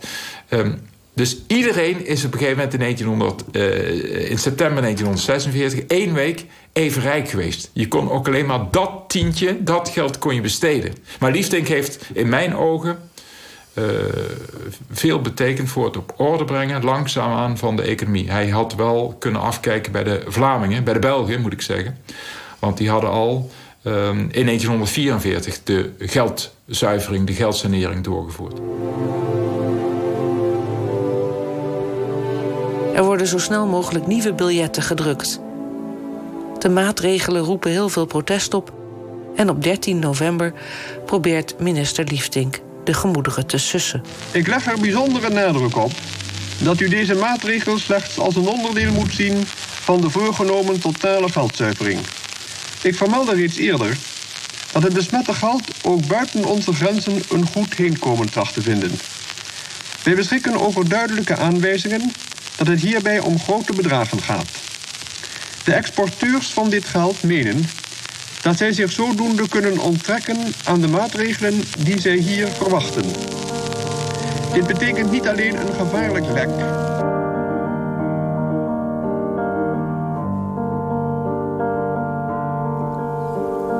Um, 0.48 0.90
dus 1.14 1.36
iedereen 1.46 2.06
is 2.06 2.24
op 2.24 2.32
een 2.32 2.38
gegeven 2.38 2.56
moment 2.56 2.74
in, 2.74 2.80
1900, 2.80 3.44
uh, 3.52 4.30
in 4.30 4.38
september 4.38 4.82
1946, 4.82 5.80
één 5.86 6.14
week, 6.14 6.44
even 6.72 7.02
rijk 7.02 7.28
geweest. 7.28 7.70
Je 7.72 7.88
kon 7.88 8.10
ook 8.10 8.26
alleen 8.26 8.46
maar 8.46 8.70
dat 8.70 8.90
tientje, 9.06 9.62
dat 9.62 9.88
geld 9.88 10.18
kon 10.18 10.34
je 10.34 10.40
besteden. 10.40 10.94
Maar 11.20 11.32
Liefdink 11.32 11.68
heeft 11.68 11.98
in 12.12 12.28
mijn 12.28 12.56
ogen 12.56 12.98
uh, 13.74 13.84
veel 14.90 15.20
betekend 15.20 15.68
voor 15.68 15.84
het 15.84 15.96
op 15.96 16.14
orde 16.16 16.44
brengen 16.44 16.84
langzaamaan 16.84 17.58
van 17.58 17.76
de 17.76 17.82
economie. 17.82 18.30
Hij 18.30 18.48
had 18.48 18.74
wel 18.74 19.16
kunnen 19.18 19.40
afkijken 19.40 19.92
bij 19.92 20.04
de 20.04 20.22
Vlamingen, 20.26 20.84
bij 20.84 20.94
de 20.94 20.98
Belgen 20.98 21.40
moet 21.40 21.52
ik 21.52 21.62
zeggen. 21.62 21.98
Want 22.58 22.76
die 22.76 22.90
hadden 22.90 23.10
al 23.10 23.50
um, 23.84 24.18
in 24.30 24.46
1944 24.46 25.62
de 25.64 25.90
geldzuivering, 25.98 27.26
de 27.26 27.32
geldsanering 27.32 28.04
doorgevoerd. 28.04 28.60
Er 32.94 33.04
worden 33.04 33.26
zo 33.26 33.38
snel 33.38 33.66
mogelijk 33.66 34.06
nieuwe 34.06 34.32
biljetten 34.32 34.82
gedrukt. 34.82 35.40
De 36.58 36.68
maatregelen 36.68 37.42
roepen 37.42 37.70
heel 37.70 37.88
veel 37.88 38.06
protest 38.06 38.54
op. 38.54 38.72
En 39.36 39.48
op 39.50 39.62
13 39.62 39.98
november 39.98 40.52
probeert 41.06 41.58
minister 41.58 42.04
Liefdink 42.04 42.60
de 42.84 42.94
gemoederen 42.94 43.46
te 43.46 43.58
sussen. 43.58 44.02
Ik 44.30 44.46
leg 44.46 44.66
er 44.66 44.80
bijzondere 44.80 45.30
nadruk 45.30 45.76
op 45.76 45.92
dat 46.58 46.80
u 46.80 46.88
deze 46.88 47.14
maatregel 47.14 47.78
slechts 47.78 48.18
als 48.18 48.36
een 48.36 48.46
onderdeel 48.46 48.92
moet 48.92 49.12
zien 49.12 49.46
van 49.46 50.00
de 50.00 50.10
voorgenomen 50.10 50.80
totale 50.80 51.28
geldzuivering. 51.28 52.00
Ik 52.82 52.94
vermeldde 52.94 53.34
reeds 53.34 53.56
eerder 53.56 53.96
dat 54.72 54.82
het 54.82 54.92
besmette 54.92 55.34
geld 55.34 55.62
ook 55.82 56.06
buiten 56.06 56.44
onze 56.44 56.72
grenzen 56.72 57.22
een 57.30 57.46
goed 57.46 57.74
heenkomen 57.74 58.30
tracht 58.30 58.54
te 58.54 58.62
vinden. 58.62 58.90
Wij 60.04 60.14
beschikken 60.14 60.60
over 60.60 60.88
duidelijke 60.88 61.36
aanwijzingen 61.36 62.12
dat 62.56 62.66
het 62.66 62.80
hierbij 62.80 63.18
om 63.18 63.38
grote 63.38 63.72
bedragen 63.72 64.22
gaat. 64.22 64.48
De 65.64 65.72
exporteurs 65.72 66.52
van 66.52 66.70
dit 66.70 66.84
geld 66.84 67.22
menen 67.22 67.64
dat 68.42 68.56
zij 68.56 68.72
zich 68.72 68.92
zodoende 68.92 69.48
kunnen 69.48 69.78
onttrekken 69.78 70.38
aan 70.64 70.80
de 70.80 70.88
maatregelen 70.88 71.62
die 71.78 72.00
zij 72.00 72.16
hier 72.16 72.48
verwachten. 72.48 73.04
Dit 74.52 74.66
betekent 74.66 75.10
niet 75.10 75.28
alleen 75.28 75.56
een 75.56 75.74
gevaarlijk 75.74 76.26
lek. 76.26 76.48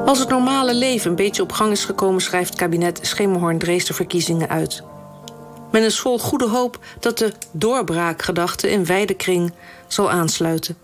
Als 0.07 0.19
het 0.19 0.29
normale 0.29 0.75
leven 0.75 1.11
een 1.11 1.17
beetje 1.17 1.43
op 1.43 1.53
gang 1.53 1.73
is 1.73 1.85
gekomen, 1.85 2.21
schrijft 2.21 2.55
kabinet 2.55 2.99
Schemerhorn 3.03 3.59
Drees 3.59 3.85
de 3.85 3.95
verkiezingen 3.95 4.49
uit. 4.49 4.83
Men 5.73 5.83
is 5.83 6.01
vol 6.01 6.19
goede 6.19 6.49
hoop 6.49 6.79
dat 7.01 7.19
de 7.19 7.33
doorbraakgedachte 7.53 8.71
in 8.71 8.87
wijde 8.87 9.15
kring 9.15 9.53
zal 9.89 10.11
aansluiten. 10.11 10.77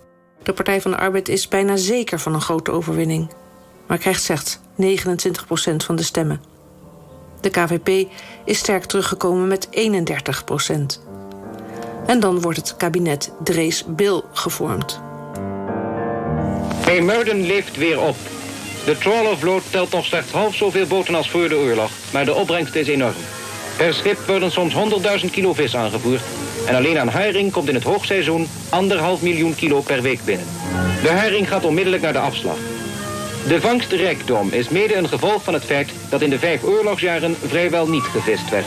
De 0.43 0.53
Partij 0.53 0.81
van 0.81 0.91
de 0.91 0.97
Arbeid 0.97 1.29
is 1.29 1.49
bijna 1.49 1.77
zeker 1.77 2.19
van 2.19 2.35
een 2.35 2.41
grote 2.41 2.71
overwinning, 2.71 3.31
maar 3.87 3.99
krijgt 3.99 4.23
slechts 4.23 4.59
29% 4.59 4.61
van 5.77 5.97
de 5.97 6.03
stemmen. 6.03 6.43
De 7.41 7.51
KVP 7.51 8.11
is 8.45 8.59
sterk 8.59 8.85
teruggekomen 8.85 9.49
met 9.49 9.69
31% 9.71 11.07
En 12.07 12.21
dan 12.21 12.41
wordt 12.41 12.59
het 12.59 12.77
kabinet 12.77 13.33
Drees-Bil 13.45 14.25
gevormd. 14.33 15.01
Muiden 17.03 17.47
leeft 17.47 17.77
weer 17.77 18.01
op. 18.01 18.17
De 18.85 18.99
trawlervloot 18.99 19.63
telt 19.71 19.91
nog 19.91 20.05
slechts 20.05 20.33
half 20.33 20.55
zoveel 20.55 20.87
boten 20.87 21.15
als 21.15 21.31
voor 21.31 21.49
de 21.49 21.57
oorlog, 21.57 21.91
maar 22.13 22.25
de 22.25 22.35
opbrengst 22.35 22.75
is 22.75 22.89
enorm. 22.89 23.15
Per 23.79 23.95
schip 23.95 24.19
worden 24.27 24.51
soms 24.51 24.75
100.000 25.25 25.31
kilo 25.31 25.53
vis 25.53 25.77
aangevoerd. 25.77 26.23
En 26.67 26.75
alleen 26.75 26.99
aan 26.99 27.09
haring 27.09 27.53
komt 27.53 27.69
in 27.69 27.75
het 27.75 27.85
hoogseizoen 27.85 28.49
anderhalf 28.69 29.23
miljoen 29.23 29.55
kilo 29.55 29.81
per 29.81 30.03
week 30.03 30.25
binnen. 30.25 30.47
De 31.03 31.11
haring 31.11 31.49
gaat 31.49 31.65
onmiddellijk 31.65 32.03
naar 32.03 32.13
de 32.13 32.19
afslag. 32.19 32.57
De 33.49 33.61
vangstrijkdom 33.61 34.49
is 34.53 34.69
mede 34.69 34.95
een 34.95 35.09
gevolg 35.09 35.43
van 35.43 35.55
het 35.55 35.65
feit 35.65 35.91
dat 36.09 36.23
in 36.23 36.31
de 36.31 36.39
vijf 36.39 36.63
oorlogsjaren 36.63 37.37
vrijwel 37.47 37.89
niet 37.89 38.03
gevist 38.03 38.51
werd. 38.51 38.67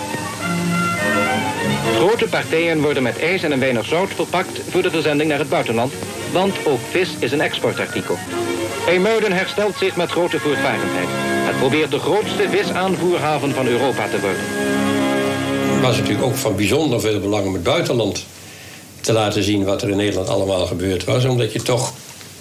Grote 1.95 2.26
partijen 2.26 2.82
worden 2.82 3.04
met 3.04 3.19
ijs 3.19 3.43
en 3.43 3.52
een 3.52 3.60
weinig 3.60 3.86
zout 3.86 4.13
verpakt 4.13 4.62
voor 4.69 4.82
de 4.82 4.89
verzending 4.89 5.30
naar 5.30 5.39
het 5.39 5.50
buitenland, 5.50 5.93
want 6.32 6.65
ook 6.65 6.80
vis 6.89 7.15
is 7.19 7.32
een 7.32 7.41
exportartikel. 7.41 8.17
Eemuiden 8.88 9.32
herstelt 9.32 9.78
zich 9.78 9.95
met 9.95 10.12
grote 10.12 10.39
voortvarendheid. 10.39 11.08
Het 11.47 11.58
probeert 11.58 11.91
de 11.91 12.00
grootste 12.00 12.50
visaanvoerhaven 12.50 13.54
van 13.54 13.67
Europa 13.67 14.08
te 14.08 14.19
worden. 14.19 14.43
Was 15.82 15.98
natuurlijk 15.98 16.26
ook 16.26 16.36
van 16.36 16.56
bijzonder 16.56 17.02
veel 17.02 17.20
belang 17.20 17.46
om 17.46 17.54
het 17.54 17.63
buitenland 17.63 18.26
te 19.00 19.13
laten 19.13 19.44
zien 19.44 19.63
wat 19.63 19.82
er 19.82 19.89
in 19.89 19.98
Nederland 19.98 20.28
allemaal 20.28 20.65
gebeurd 20.65 21.04
was. 21.04 21.26
Omdat 21.26 21.54
je 21.54 21.62
toch 21.62 21.94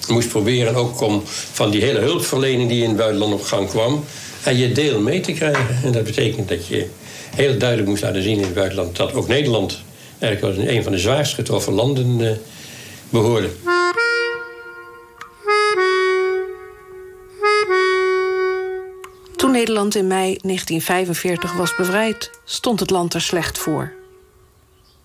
moest 0.08 0.28
proberen 0.28 0.74
ook 0.74 1.00
om 1.00 1.22
van 1.52 1.70
die 1.70 1.82
hele 1.82 1.98
hulpverlening 1.98 2.68
die 2.68 2.82
in 2.82 2.88
het 2.88 2.96
buitenland 2.96 3.32
op 3.32 3.42
gang 3.42 3.68
kwam, 3.68 4.04
en 4.42 4.56
je 4.56 4.72
deel 4.72 5.00
mee 5.00 5.20
te 5.20 5.32
krijgen. 5.32 5.78
En 5.84 5.92
dat 5.92 6.04
betekent 6.04 6.48
dat 6.48 6.66
je 6.66 6.86
heel 7.34 7.58
duidelijk 7.58 7.88
moest 7.88 8.02
laten 8.02 8.22
zien 8.22 8.36
in 8.36 8.42
het 8.42 8.54
buitenland 8.54 8.96
dat 8.96 9.12
ook 9.12 9.28
Nederland 9.28 9.80
eigenlijk 10.18 10.58
als 10.58 10.66
een 10.66 10.82
van 10.82 10.92
de 10.92 10.98
zwaarst 10.98 11.34
getroffen 11.34 11.72
landen 11.72 12.20
uh, 12.20 12.30
behoorde. 13.10 13.48
Nederland 19.60 19.94
in 19.94 20.06
mei 20.06 20.38
1945 20.42 21.52
was 21.52 21.76
bevrijd, 21.76 22.30
stond 22.44 22.80
het 22.80 22.90
land 22.90 23.14
er 23.14 23.20
slecht 23.20 23.58
voor. 23.58 23.92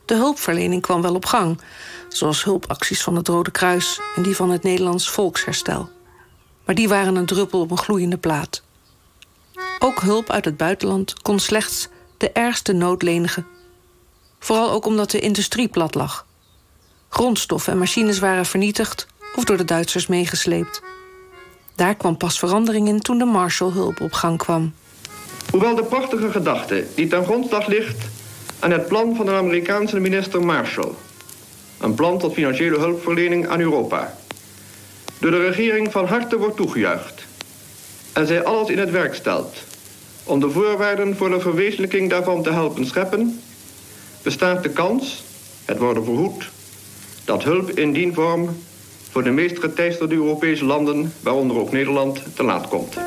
De 0.06 0.14
hulpverlening 0.14 0.82
kwam 0.82 1.02
wel 1.02 1.16
op 1.16 1.26
gang, 1.26 1.62
zoals 2.10 2.44
hulpacties 2.44 3.04
van 3.04 3.16
het 3.16 3.28
Rode 3.28 3.52
Kruis 3.52 4.00
en 4.16 4.24
die 4.24 4.36
van 4.36 4.50
het 4.50 4.64
Nederlands 4.64 5.10
Volksherstel. 5.10 5.90
Maar 6.66 6.76
die 6.76 6.88
waren 6.88 7.16
een 7.16 7.26
druppel 7.26 7.60
op 7.60 7.72
een 7.72 7.78
gloeiende 7.78 8.18
plaat. 8.18 8.64
Ook 9.80 10.02
hulp 10.02 10.30
uit 10.30 10.46
het 10.46 10.58
buitenland 10.58 11.22
kon 11.22 11.40
slechts 11.40 11.88
de 12.18 12.32
ergste 12.32 12.74
nood 12.74 13.02
lenigen. 13.02 13.48
Vooral 14.40 14.72
ook 14.72 14.86
omdat 14.86 15.12
de 15.12 15.20
industrie 15.20 15.68
plat 15.68 15.96
lag. 15.96 16.26
Grondstoffen 17.10 17.74
en 17.74 17.80
machines 17.80 18.20
waren 18.20 18.46
vernietigd 18.46 19.08
of 19.36 19.44
door 19.44 19.58
de 19.58 19.66
Duitsers 19.66 20.08
meegesleept. 20.08 20.82
Daar 21.76 21.96
kwam 21.96 22.18
pas 22.18 22.40
verandering 22.40 22.88
in 22.88 23.00
toen 23.00 23.18
de 23.18 23.26
Marshallhulp 23.26 24.02
op 24.02 24.14
gang 24.14 24.38
kwam. 24.38 24.74
Hoewel 25.52 25.76
de 25.76 25.84
prachtige 25.84 26.32
gedachte 26.32 26.86
die 26.96 27.08
ten 27.08 27.24
grondslag 27.24 27.68
ligt 27.68 28.06
aan 28.60 28.72
het 28.72 28.88
plan 28.88 29.16
van 29.16 29.26
de 29.26 29.32
Amerikaanse 29.32 30.00
minister 30.00 30.46
Marshall... 30.46 30.92
een 31.80 31.94
plan 31.94 32.18
tot 32.18 32.34
financiële 32.34 32.78
hulpverlening 32.78 33.48
aan 33.48 33.60
Europa... 33.60 34.18
door 35.20 35.32
de 35.32 35.48
regering 35.48 35.92
van 35.92 36.06
harte 36.06 36.38
wordt 36.38 36.56
toegejuicht... 36.56 37.26
en 38.14 38.28
zij 38.28 38.44
alles 38.44 38.70
in 38.70 38.78
het 38.78 38.92
werk 38.92 39.16
stelt 39.16 39.58
om 40.24 40.40
de 40.40 40.50
voorwaarden 40.50 41.18
voor 41.18 41.30
de 41.30 41.40
verwezenlijking 41.40 42.10
daarvan 42.10 42.44
te 42.44 42.52
helpen 42.52 42.86
scheppen... 42.86 43.42
bestaat 44.22 44.64
de 44.64 44.70
kans, 44.70 45.24
het 45.66 45.78
worden 45.78 46.04
verhoed, 46.04 46.50
dat 47.26 47.44
hulp 47.44 47.70
in 47.70 47.94
die 47.94 48.14
vorm 48.14 48.58
voor 49.16 49.24
de 49.24 49.32
meest 49.32 49.60
geteisterde 49.60 50.16
Europese 50.16 50.66
landen, 50.66 51.14
waaronder 51.22 51.58
ook 51.58 51.72
Nederland, 51.72 52.24
te 52.36 52.44
laat 52.44 52.68
komt. 52.68 52.98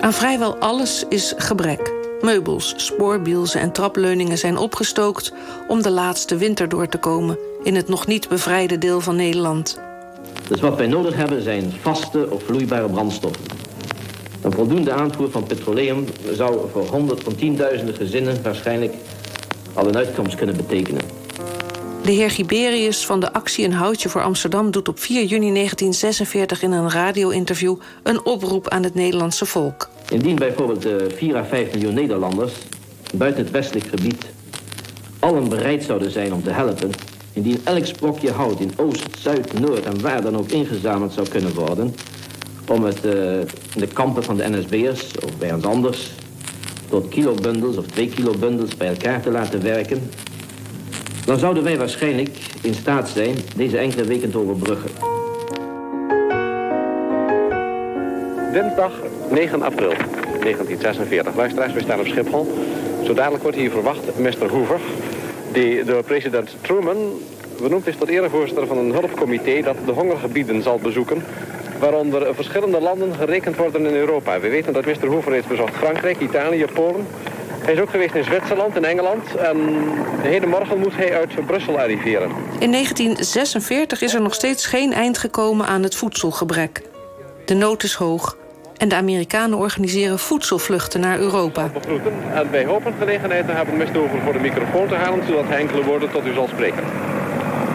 Aan 0.00 0.12
vrijwel 0.12 0.56
alles 0.56 1.04
is 1.08 1.34
gebrek. 1.36 1.92
Meubels, 2.20 2.74
spoorbielzen 2.76 3.60
en 3.60 3.72
trapleuningen 3.72 4.38
zijn 4.38 4.56
opgestookt 4.56 5.32
om 5.68 5.82
de 5.82 5.90
laatste 5.90 6.36
winter 6.36 6.68
door 6.68 6.88
te 6.88 6.98
komen 6.98 7.38
in 7.62 7.74
het 7.74 7.88
nog 7.88 8.06
niet 8.06 8.28
bevrijde 8.28 8.78
deel 8.78 9.00
van 9.00 9.16
Nederland. 9.16 9.80
Dus 10.48 10.60
wat 10.60 10.76
wij 10.76 10.86
nodig 10.86 11.14
hebben 11.14 11.42
zijn 11.42 11.72
vaste 11.80 12.30
of 12.30 12.42
vloeibare 12.42 12.88
brandstoffen. 12.88 13.44
Een 14.42 14.52
voldoende 14.52 14.92
aanvoer 14.92 15.30
van 15.30 15.44
petroleum 15.44 16.04
zou 16.32 16.70
voor 16.72 16.86
honderd 16.86 17.22
van 17.22 17.34
tienduizenden 17.34 17.94
gezinnen 17.94 18.42
waarschijnlijk 18.42 18.94
al 19.74 19.86
een 19.88 19.96
uitkomst 19.96 20.36
kunnen 20.36 20.56
betekenen. 20.56 21.23
De 22.04 22.12
heer 22.12 22.30
Giberius 22.30 23.06
van 23.06 23.20
de 23.20 23.32
actie 23.32 23.64
Een 23.64 23.72
Houtje 23.72 24.08
voor 24.08 24.22
Amsterdam 24.22 24.70
doet 24.70 24.88
op 24.88 24.98
4 24.98 25.24
juni 25.24 25.52
1946 25.52 26.62
in 26.62 26.72
een 26.72 26.90
radio-interview 26.90 27.76
een 28.02 28.24
oproep 28.24 28.68
aan 28.68 28.82
het 28.82 28.94
Nederlandse 28.94 29.46
volk. 29.46 29.88
Indien 30.10 30.36
bijvoorbeeld 30.36 30.86
4 31.14 31.36
à 31.36 31.44
5 31.44 31.72
miljoen 31.72 31.94
Nederlanders 31.94 32.52
buiten 33.14 33.42
het 33.42 33.52
westelijk 33.52 33.86
gebied 33.86 34.24
allen 35.18 35.48
bereid 35.48 35.84
zouden 35.84 36.10
zijn 36.10 36.32
om 36.32 36.42
te 36.42 36.50
helpen, 36.50 36.90
indien 37.32 37.60
elk 37.64 37.86
sprokje 37.86 38.30
hout 38.30 38.60
in 38.60 38.72
Oost, 38.76 39.06
Zuid, 39.18 39.60
Noord 39.60 39.84
en 39.84 40.00
waar 40.00 40.22
dan 40.22 40.36
ook 40.36 40.50
ingezameld 40.50 41.12
zou 41.12 41.28
kunnen 41.28 41.54
worden, 41.54 41.94
om 42.68 42.84
het 42.84 42.96
uh, 42.96 43.12
de 43.74 43.88
kampen 43.92 44.24
van 44.24 44.36
de 44.36 44.48
NSB'ers 44.48 45.10
of 45.24 45.36
bij 45.38 45.52
ons 45.52 45.64
anders 45.64 46.10
tot 46.88 47.08
kilobundels 47.08 47.76
of 47.76 47.86
twee 47.86 48.08
kilobundels 48.08 48.76
bij 48.76 48.88
elkaar 48.88 49.22
te 49.22 49.30
laten 49.30 49.62
werken 49.62 50.10
dan 51.24 51.38
zouden 51.38 51.62
wij 51.62 51.78
waarschijnlijk 51.78 52.28
in 52.62 52.74
staat 52.74 53.08
zijn 53.08 53.34
deze 53.56 53.78
enkele 53.78 54.04
weken 54.04 54.30
te 54.30 54.38
overbruggen. 54.38 54.90
Dinsdag 58.52 58.92
9 59.30 59.62
april 59.62 59.92
1946. 60.40 61.34
Luisteraars, 61.36 61.72
we 61.72 61.80
staan 61.80 62.00
op 62.00 62.06
Schiphol. 62.06 62.54
Zo 63.04 63.14
dadelijk 63.14 63.42
wordt 63.42 63.58
hier 63.58 63.70
verwacht 63.70 64.18
Mr. 64.18 64.48
Hoover, 64.50 64.80
die 65.52 65.84
door 65.84 66.02
president 66.02 66.56
Truman 66.60 66.96
benoemd 67.62 67.86
is 67.86 67.96
tot 67.96 68.08
erevoorzitter 68.08 68.66
van 68.66 68.78
een 68.78 68.92
hulpcomité 68.92 69.60
dat 69.60 69.76
de 69.86 69.92
hongergebieden 69.92 70.62
zal 70.62 70.78
bezoeken 70.78 71.22
waaronder 71.78 72.34
verschillende 72.34 72.80
landen 72.80 73.14
gerekend 73.14 73.56
worden 73.56 73.86
in 73.86 73.94
Europa. 73.94 74.40
We 74.40 74.48
weten 74.48 74.72
dat 74.72 74.84
Mr. 74.84 75.06
Hoover 75.06 75.32
heeft 75.32 75.48
bezocht 75.48 75.74
Frankrijk, 75.74 76.20
Italië, 76.20 76.64
Polen. 76.74 77.06
Hij 77.64 77.72
is 77.72 77.80
ook 77.80 77.90
geweest 77.90 78.14
in 78.14 78.24
Zwitserland, 78.24 78.76
in 78.76 78.84
Engeland. 78.84 79.34
En 79.36 79.58
hedenmorgen 80.20 80.78
moet 80.78 80.96
hij 80.96 81.16
uit 81.16 81.46
Brussel 81.46 81.78
arriveren. 81.78 82.30
In 82.58 82.70
1946 82.70 84.02
is 84.02 84.14
er 84.14 84.20
nog 84.20 84.34
steeds 84.34 84.66
geen 84.66 84.92
eind 84.92 85.18
gekomen 85.18 85.66
aan 85.66 85.82
het 85.82 85.94
voedselgebrek. 85.94 86.82
De 87.44 87.54
nood 87.54 87.82
is 87.82 87.94
hoog 87.94 88.36
en 88.76 88.88
de 88.88 88.94
Amerikanen 88.94 89.58
organiseren 89.58 90.18
voedselvluchten 90.18 91.00
naar 91.00 91.18
Europa. 91.18 91.70
En 92.34 92.50
wij 92.50 92.64
hopen 92.64 92.94
gelegenheid 92.98 93.46
te 93.46 93.52
hebben 93.52 93.76
Mr. 93.76 93.98
Hoover 93.98 94.20
voor 94.24 94.32
de 94.32 94.38
microfoon 94.38 94.88
te 94.88 94.94
halen... 94.94 95.26
zodat 95.26 95.44
hij 95.46 95.58
enkele 95.58 95.84
woorden 95.84 96.10
tot 96.10 96.26
u 96.26 96.32
zal 96.32 96.48
spreken. 96.48 96.82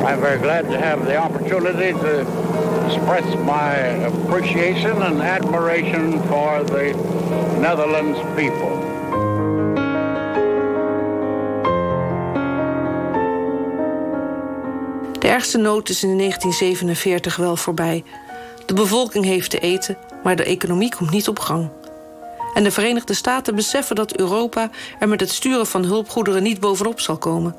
I'm 0.08 0.20
very 0.20 0.40
glad 0.40 0.64
to 0.64 0.78
have 0.78 1.06
the 1.06 1.22
opportunity 1.24 1.92
to 1.92 2.20
express 2.86 3.26
my 3.46 4.06
appreciation 4.06 5.02
and 5.02 5.22
admiration 5.22 6.22
for 6.28 6.64
the 6.66 6.94
Netherlands 7.60 8.20
people. 8.36 8.89
De 15.20 15.28
ergste 15.28 15.58
nood 15.58 15.90
is 15.90 16.04
in 16.04 16.18
1947 16.18 17.36
wel 17.36 17.56
voorbij. 17.56 18.04
De 18.66 18.74
bevolking 18.74 19.26
heeft 19.26 19.50
te 19.50 19.60
eten, 19.60 19.98
maar 20.24 20.36
de 20.36 20.44
economie 20.44 20.96
komt 20.96 21.10
niet 21.10 21.28
op 21.28 21.40
gang. 21.40 21.70
En 22.54 22.64
de 22.64 22.72
Verenigde 22.72 23.14
Staten 23.14 23.56
beseffen 23.56 23.96
dat 23.96 24.18
Europa 24.18 24.70
er 25.00 25.08
met 25.08 25.20
het 25.20 25.30
sturen 25.30 25.68
van 25.68 25.84
hulpgoederen 25.84 26.44
niet 26.44 26.60
bovenop 26.60 27.00
zal 27.00 27.18
komen. 27.18 27.56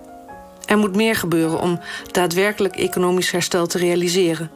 Er 0.66 0.78
moet 0.78 0.96
meer 0.96 1.16
gebeuren 1.16 1.60
om 1.60 1.80
daadwerkelijk 2.10 2.76
economisch 2.76 3.30
herstel 3.30 3.66
te 3.66 3.78
realiseren. 3.78 4.50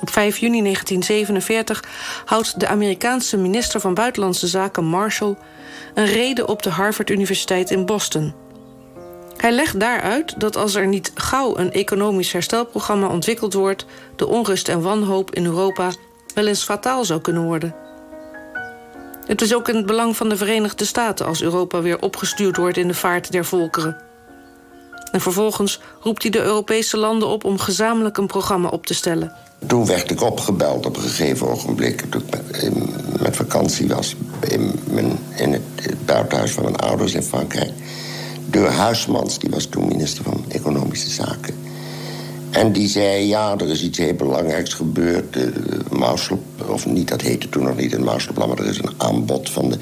Op 0.00 0.10
5 0.10 0.38
juni 0.38 0.62
1947 0.62 1.84
houdt 2.24 2.60
de 2.60 2.68
Amerikaanse 2.68 3.36
minister 3.36 3.80
van 3.80 3.94
Buitenlandse 3.94 4.46
Zaken 4.46 4.84
Marshall 4.84 5.36
een 5.94 6.06
reden 6.06 6.48
op 6.48 6.62
de 6.62 6.70
Harvard 6.70 7.10
Universiteit 7.10 7.70
in 7.70 7.86
Boston. 7.86 8.43
Hij 9.44 9.52
legt 9.52 9.80
daaruit 9.80 10.40
dat 10.40 10.56
als 10.56 10.74
er 10.74 10.86
niet 10.86 11.10
gauw 11.14 11.56
een 11.56 11.72
economisch 11.72 12.32
herstelprogramma 12.32 13.08
ontwikkeld 13.08 13.52
wordt, 13.52 13.86
de 14.16 14.26
onrust 14.26 14.68
en 14.68 14.82
wanhoop 14.82 15.34
in 15.34 15.44
Europa 15.44 15.92
wel 16.34 16.46
eens 16.46 16.62
fataal 16.62 17.04
zou 17.04 17.20
kunnen 17.20 17.44
worden. 17.44 17.74
Het 19.26 19.42
is 19.42 19.54
ook 19.54 19.68
in 19.68 19.76
het 19.76 19.86
belang 19.86 20.16
van 20.16 20.28
de 20.28 20.36
Verenigde 20.36 20.84
Staten 20.84 21.26
als 21.26 21.42
Europa 21.42 21.82
weer 21.82 22.00
opgestuurd 22.00 22.56
wordt 22.56 22.76
in 22.76 22.88
de 22.88 22.94
vaart 22.94 23.32
der 23.32 23.44
volkeren. 23.44 23.96
En 25.12 25.20
vervolgens 25.20 25.80
roept 26.00 26.22
hij 26.22 26.30
de 26.30 26.42
Europese 26.42 26.96
landen 26.96 27.28
op 27.28 27.44
om 27.44 27.58
gezamenlijk 27.58 28.16
een 28.16 28.26
programma 28.26 28.68
op 28.68 28.86
te 28.86 28.94
stellen. 28.94 29.32
Toen 29.66 29.86
werd 29.86 30.10
ik 30.10 30.22
opgebeld 30.22 30.86
op 30.86 30.96
een 30.96 31.02
gegeven 31.02 31.48
ogenblik, 31.48 32.04
toen 32.10 32.22
ik 32.28 32.72
met, 33.20 33.36
vakantie 33.36 33.88
was 33.88 34.16
in 35.36 35.52
het 35.52 36.04
buitenhuis 36.04 36.52
van 36.52 36.62
mijn 36.62 36.76
ouders 36.76 37.14
in 37.14 37.22
Frankrijk. 37.22 37.72
Door 38.54 38.68
Huismans, 38.68 39.38
die 39.38 39.50
was 39.50 39.66
toen 39.66 39.88
minister 39.88 40.24
van 40.24 40.44
Economische 40.48 41.10
Zaken. 41.10 41.54
En 42.50 42.72
die 42.72 42.88
zei, 42.88 43.26
ja, 43.26 43.54
er 43.58 43.70
is 43.70 43.82
iets 43.82 43.98
heel 43.98 44.14
belangrijks 44.14 44.74
gebeurd. 44.74 45.32
De 45.32 45.52
Marshall, 45.90 46.38
of 46.66 46.86
niet, 46.86 47.08
dat 47.08 47.20
heette 47.20 47.48
toen 47.48 47.64
nog 47.64 47.76
niet 47.76 47.92
een 47.92 48.04
Marshallplan... 48.04 48.48
maar 48.48 48.58
er 48.58 48.66
is 48.66 48.78
een 48.78 48.92
aanbod 48.96 49.50
van 49.50 49.70
de 49.70 49.78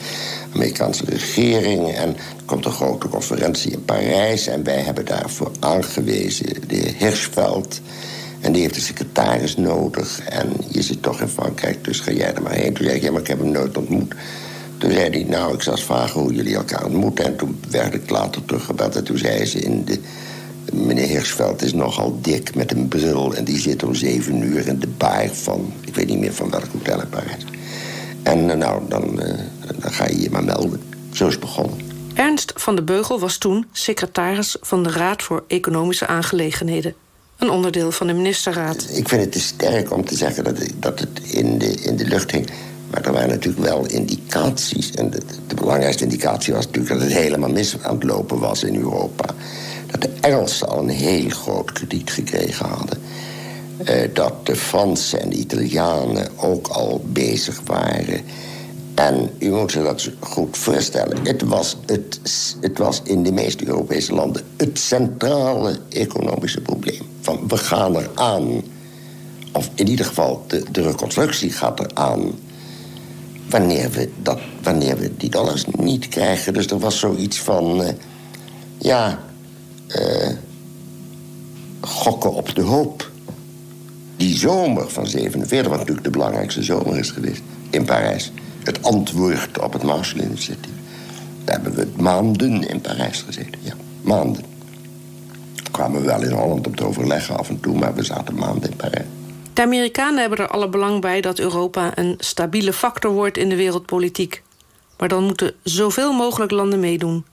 Amerikaanse 0.54 1.04
regering... 1.04 1.88
en 1.88 2.08
er 2.08 2.44
komt 2.44 2.64
een 2.64 2.72
grote 2.72 3.08
conferentie 3.08 3.72
in 3.72 3.84
Parijs... 3.84 4.46
en 4.46 4.64
wij 4.64 4.80
hebben 4.80 5.04
daarvoor 5.04 5.50
aangewezen 5.60 6.68
de 6.68 6.76
heer 6.76 6.94
Hirschveld... 6.96 7.80
en 8.40 8.52
die 8.52 8.62
heeft 8.62 8.76
een 8.76 8.82
secretaris 8.82 9.56
nodig. 9.56 10.20
En 10.20 10.52
je 10.68 10.82
zit 10.82 11.02
toch 11.02 11.20
in 11.20 11.28
Frankrijk, 11.28 11.84
dus 11.84 12.00
ga 12.00 12.12
jij 12.12 12.34
er 12.34 12.42
maar 12.42 12.52
heen. 12.52 12.74
Toen 12.74 12.84
zei 12.84 12.96
ik, 12.96 13.02
ja, 13.02 13.10
maar 13.10 13.20
ik 13.20 13.26
heb 13.26 13.38
hem 13.38 13.50
nooit 13.50 13.76
ontmoet. 13.76 14.14
Toen 14.82 14.92
zei 14.92 15.10
hij, 15.10 15.24
nou, 15.28 15.54
ik 15.54 15.62
zal 15.62 15.72
eens 15.72 15.84
vragen 15.84 16.20
hoe 16.20 16.34
jullie 16.34 16.54
elkaar 16.54 16.84
ontmoeten. 16.84 17.24
En 17.24 17.36
toen 17.36 17.60
werd 17.70 17.94
ik 17.94 18.10
later 18.10 18.44
teruggebeld 18.44 18.96
en 18.96 19.04
toen 19.04 19.18
zei 19.18 19.44
ze 19.44 19.58
in 19.58 19.84
de 19.84 19.98
Meneer 20.72 21.06
Hirschveld 21.06 21.62
is 21.62 21.72
nogal 21.72 22.18
dik 22.20 22.54
met 22.54 22.72
een 22.72 22.88
bril... 22.88 23.34
en 23.34 23.44
die 23.44 23.58
zit 23.58 23.82
om 23.82 23.94
zeven 23.94 24.42
uur 24.42 24.66
in 24.66 24.78
de 24.78 24.86
bar 24.86 25.28
van... 25.28 25.72
ik 25.80 25.94
weet 25.94 26.06
niet 26.06 26.18
meer 26.18 26.32
van 26.32 26.50
welk 26.50 26.66
hotel 26.72 27.00
in 27.00 27.08
Parijs. 27.08 27.44
En 28.22 28.38
uh, 28.38 28.54
nou, 28.54 28.82
dan, 28.88 29.22
uh, 29.22 29.28
dan 29.80 29.92
ga 29.92 30.08
je 30.08 30.20
je 30.20 30.30
maar 30.30 30.44
melden. 30.44 30.82
Zo 31.12 31.26
is 31.26 31.32
het 31.32 31.40
begonnen. 31.40 31.78
Ernst 32.14 32.52
van 32.56 32.76
de 32.76 32.82
Beugel 32.82 33.20
was 33.20 33.38
toen 33.38 33.66
secretaris 33.72 34.56
van 34.60 34.82
de 34.82 34.90
Raad 34.90 35.22
voor 35.22 35.44
Economische 35.46 36.06
Aangelegenheden. 36.06 36.94
Een 37.36 37.50
onderdeel 37.50 37.92
van 37.92 38.06
de 38.06 38.12
ministerraad. 38.12 38.88
Ik 38.92 39.08
vind 39.08 39.20
het 39.20 39.32
te 39.32 39.40
sterk 39.40 39.92
om 39.92 40.04
te 40.04 40.16
zeggen 40.16 40.44
dat, 40.44 40.56
dat 40.76 41.00
het 41.00 41.20
in 41.22 41.58
de, 41.58 41.70
in 41.70 41.96
de 41.96 42.04
lucht 42.04 42.30
hing. 42.30 42.46
Maar 42.92 43.02
er 43.06 43.12
waren 43.12 43.28
natuurlijk 43.28 43.64
wel 43.64 43.86
indicaties. 43.86 44.90
En 44.90 45.10
de, 45.10 45.54
belangrijkste 45.54 46.04
indicatie 46.04 46.54
was 46.54 46.66
natuurlijk 46.66 46.92
dat 46.92 47.02
het 47.02 47.12
helemaal 47.12 47.50
mis 47.50 47.76
aan 47.82 47.94
het 47.94 48.04
lopen 48.04 48.38
was 48.38 48.62
in 48.62 48.76
Europa 48.76 49.34
dat 49.92 50.02
de 50.02 50.10
Engelsen 50.20 50.68
al 50.68 50.78
een 50.78 50.88
heel 50.88 51.28
groot 51.28 51.72
krediet 51.72 52.10
gekregen 52.10 52.66
hadden. 52.66 52.98
Uh, 53.88 54.08
dat 54.12 54.46
de 54.46 54.56
Fransen 54.56 55.20
en 55.20 55.30
de 55.30 55.36
Italianen 55.36 56.28
ook 56.36 56.68
al 56.68 57.04
bezig 57.06 57.60
waren. 57.64 58.20
En 58.94 59.30
u 59.38 59.50
moet 59.50 59.72
zich 59.72 59.82
dat 59.82 60.10
goed 60.18 60.56
voorstellen. 60.56 61.18
Het 61.24 61.42
was, 61.42 61.76
het, 61.86 62.20
het 62.60 62.78
was 62.78 63.00
in 63.04 63.22
de 63.22 63.32
meeste 63.32 63.66
Europese 63.66 64.14
landen 64.14 64.42
het 64.56 64.78
centrale 64.78 65.78
economische 65.88 66.60
probleem. 66.60 67.00
Van 67.20 67.48
we 67.48 67.56
gaan 67.56 67.96
er 67.96 68.10
aan. 68.14 68.62
Of 69.52 69.70
in 69.74 69.88
ieder 69.88 70.06
geval, 70.06 70.44
de, 70.46 70.64
de 70.70 70.82
reconstructie 70.82 71.50
gaat 71.50 71.80
er 71.80 71.90
aan. 71.94 72.32
Wanneer 73.52 73.90
we, 73.90 74.10
dat, 74.22 74.38
wanneer 74.62 74.98
we 74.98 75.16
die 75.16 75.30
dollars 75.30 75.64
niet 75.78 76.08
krijgen. 76.08 76.54
Dus 76.54 76.66
er 76.66 76.78
was 76.78 76.98
zoiets 76.98 77.40
van. 77.40 77.80
Uh, 77.80 77.88
ja, 78.78 79.18
uh, 79.88 80.30
gokken 81.80 82.32
op 82.32 82.54
de 82.54 82.62
hoop. 82.62 83.10
Die 84.16 84.36
zomer 84.36 84.90
van 84.90 85.06
47, 85.06 85.68
wat 85.68 85.78
natuurlijk 85.78 86.06
de 86.06 86.10
belangrijkste 86.10 86.62
zomer 86.62 86.98
is 86.98 87.10
geweest 87.10 87.42
in 87.70 87.84
Parijs. 87.84 88.32
Het 88.64 88.82
antwoord 88.82 89.60
op 89.60 89.72
het 89.72 89.82
Marshall-initiatief. 89.82 90.72
Daar 91.44 91.60
hebben 91.60 91.74
we 91.74 92.02
maanden 92.02 92.68
in 92.68 92.80
Parijs 92.80 93.22
gezeten, 93.22 93.60
ja, 93.60 93.74
maanden. 94.02 94.44
Kwamen 95.70 96.00
we 96.00 96.06
wel 96.06 96.22
in 96.22 96.32
Holland 96.32 96.66
om 96.66 96.76
te 96.76 96.84
overleggen 96.84 97.38
af 97.38 97.48
en 97.48 97.60
toe, 97.60 97.78
maar 97.78 97.94
we 97.94 98.04
zaten 98.04 98.34
maanden 98.34 98.70
in 98.70 98.76
Parijs. 98.76 99.06
De 99.54 99.62
Amerikanen 99.62 100.20
hebben 100.20 100.38
er 100.38 100.48
alle 100.48 100.68
belang 100.68 101.00
bij 101.00 101.20
dat 101.20 101.38
Europa 101.38 101.98
een 101.98 102.14
stabiele 102.18 102.72
factor 102.72 103.10
wordt 103.10 103.36
in 103.36 103.48
de 103.48 103.56
wereldpolitiek. 103.56 104.42
Maar 104.98 105.08
dan 105.08 105.24
moeten 105.24 105.54
zoveel 105.62 106.12
mogelijk 106.12 106.50
landen 106.50 106.80
meedoen. 106.80 107.26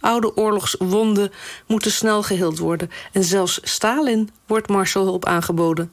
Oude 0.00 0.36
oorlogswonden 0.36 1.32
moeten 1.66 1.90
snel 1.90 2.22
geheeld 2.22 2.58
worden. 2.58 2.90
En 3.12 3.24
zelfs 3.24 3.60
Stalin 3.62 4.30
wordt 4.46 4.68
Marshallhulp 4.68 5.24
aangeboden. 5.24 5.92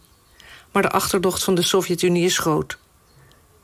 Maar 0.71 0.81
de 0.81 0.89
achterdocht 0.89 1.43
van 1.43 1.55
de 1.55 1.61
Sovjet-Unie 1.61 2.25
is 2.25 2.37
groot. 2.37 2.77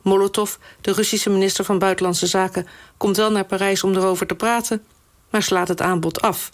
Molotov, 0.02 0.56
de 0.82 0.92
Russische 0.92 1.30
minister 1.30 1.66
van 1.66 1.80
Buitenlandse 1.80 2.28
Zaken... 2.28 2.68
komt 2.98 3.18
wel 3.18 3.32
naar 3.32 3.46
Parijs 3.46 3.84
om 3.84 3.96
erover 3.96 4.28
te 4.28 4.36
praten, 4.36 4.86
maar 5.30 5.44
slaat 5.44 5.68
het 5.68 5.82
aanbod 5.82 6.22
af. 6.22 6.50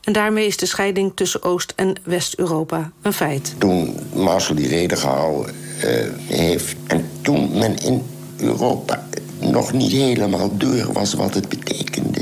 En 0.00 0.12
daarmee 0.12 0.46
is 0.46 0.56
de 0.56 0.66
scheiding 0.66 1.12
tussen 1.14 1.42
Oost- 1.42 1.72
en 1.76 1.96
West-Europa 2.02 2.90
een 3.02 3.12
feit. 3.12 3.54
Toen 3.58 3.96
Marshall 4.14 4.56
die 4.56 4.68
reden 4.68 4.98
gehouden 4.98 5.54
uh, 5.84 5.84
heeft... 6.26 6.76
en 6.86 7.08
toen 7.22 7.58
men 7.58 7.76
in 7.76 8.02
Europa 8.36 9.06
nog 9.38 9.72
niet 9.72 9.92
helemaal 9.92 10.56
door 10.56 10.92
was 10.92 11.14
wat 11.14 11.34
het 11.34 11.48
betekende... 11.48 12.20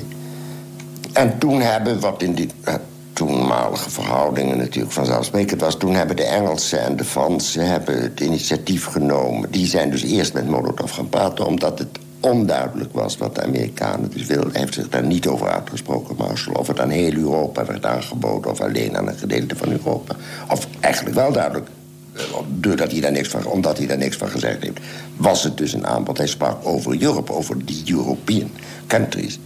En 1.12 1.38
toen 1.38 1.60
hebben, 1.60 2.00
wat 2.00 2.22
in 2.22 2.34
die 2.34 2.50
uh, 2.68 2.74
toenmalige 3.12 3.90
verhoudingen 3.90 4.58
natuurlijk 4.58 4.92
vanzelfsprekend 4.92 5.60
was... 5.60 5.76
toen 5.76 5.94
hebben 5.94 6.16
de 6.16 6.24
Engelsen 6.24 6.80
en 6.80 6.96
de 6.96 7.04
Fransen 7.04 7.66
hebben 7.66 8.02
het 8.02 8.20
initiatief 8.20 8.84
genomen. 8.84 9.50
Die 9.50 9.66
zijn 9.66 9.90
dus 9.90 10.02
eerst 10.02 10.32
met 10.32 10.48
Molotov 10.48 10.92
gaan 10.92 11.08
praten... 11.08 11.46
omdat 11.46 11.78
het 11.78 11.98
onduidelijk 12.20 12.92
was 12.92 13.16
wat 13.16 13.34
de 13.34 13.42
Amerikanen 13.42 14.10
dus 14.10 14.26
wilden. 14.26 14.50
Hij 14.50 14.60
heeft 14.60 14.74
zich 14.74 14.88
daar 14.88 15.06
niet 15.06 15.26
over 15.26 15.48
uitgesproken, 15.48 16.16
Marshall. 16.16 16.54
Of 16.54 16.66
het 16.66 16.80
aan 16.80 16.90
heel 16.90 17.12
Europa 17.12 17.64
werd 17.64 17.84
aangeboden 17.84 18.50
of 18.50 18.60
alleen 18.60 18.96
aan 18.96 19.08
een 19.08 19.18
gedeelte 19.18 19.56
van 19.56 19.70
Europa. 19.70 20.16
Of 20.50 20.66
eigenlijk 20.80 21.16
wel 21.16 21.32
duidelijk, 21.32 21.68
eh, 22.12 22.22
doordat 22.48 22.90
hij 22.90 23.00
daar 23.00 23.12
niks 23.12 23.28
van, 23.28 23.46
omdat 23.46 23.78
hij 23.78 23.86
daar 23.86 23.98
niks 23.98 24.16
van 24.16 24.28
gezegd 24.28 24.62
heeft... 24.62 24.78
was 25.16 25.44
het 25.44 25.56
dus 25.56 25.72
een 25.72 25.86
aanbod. 25.86 26.18
Hij 26.18 26.26
sprak 26.26 26.66
over 26.66 27.02
Europe, 27.02 27.32
over 27.32 27.64
die 27.64 27.82
European 27.86 28.50
countries... 28.86 29.38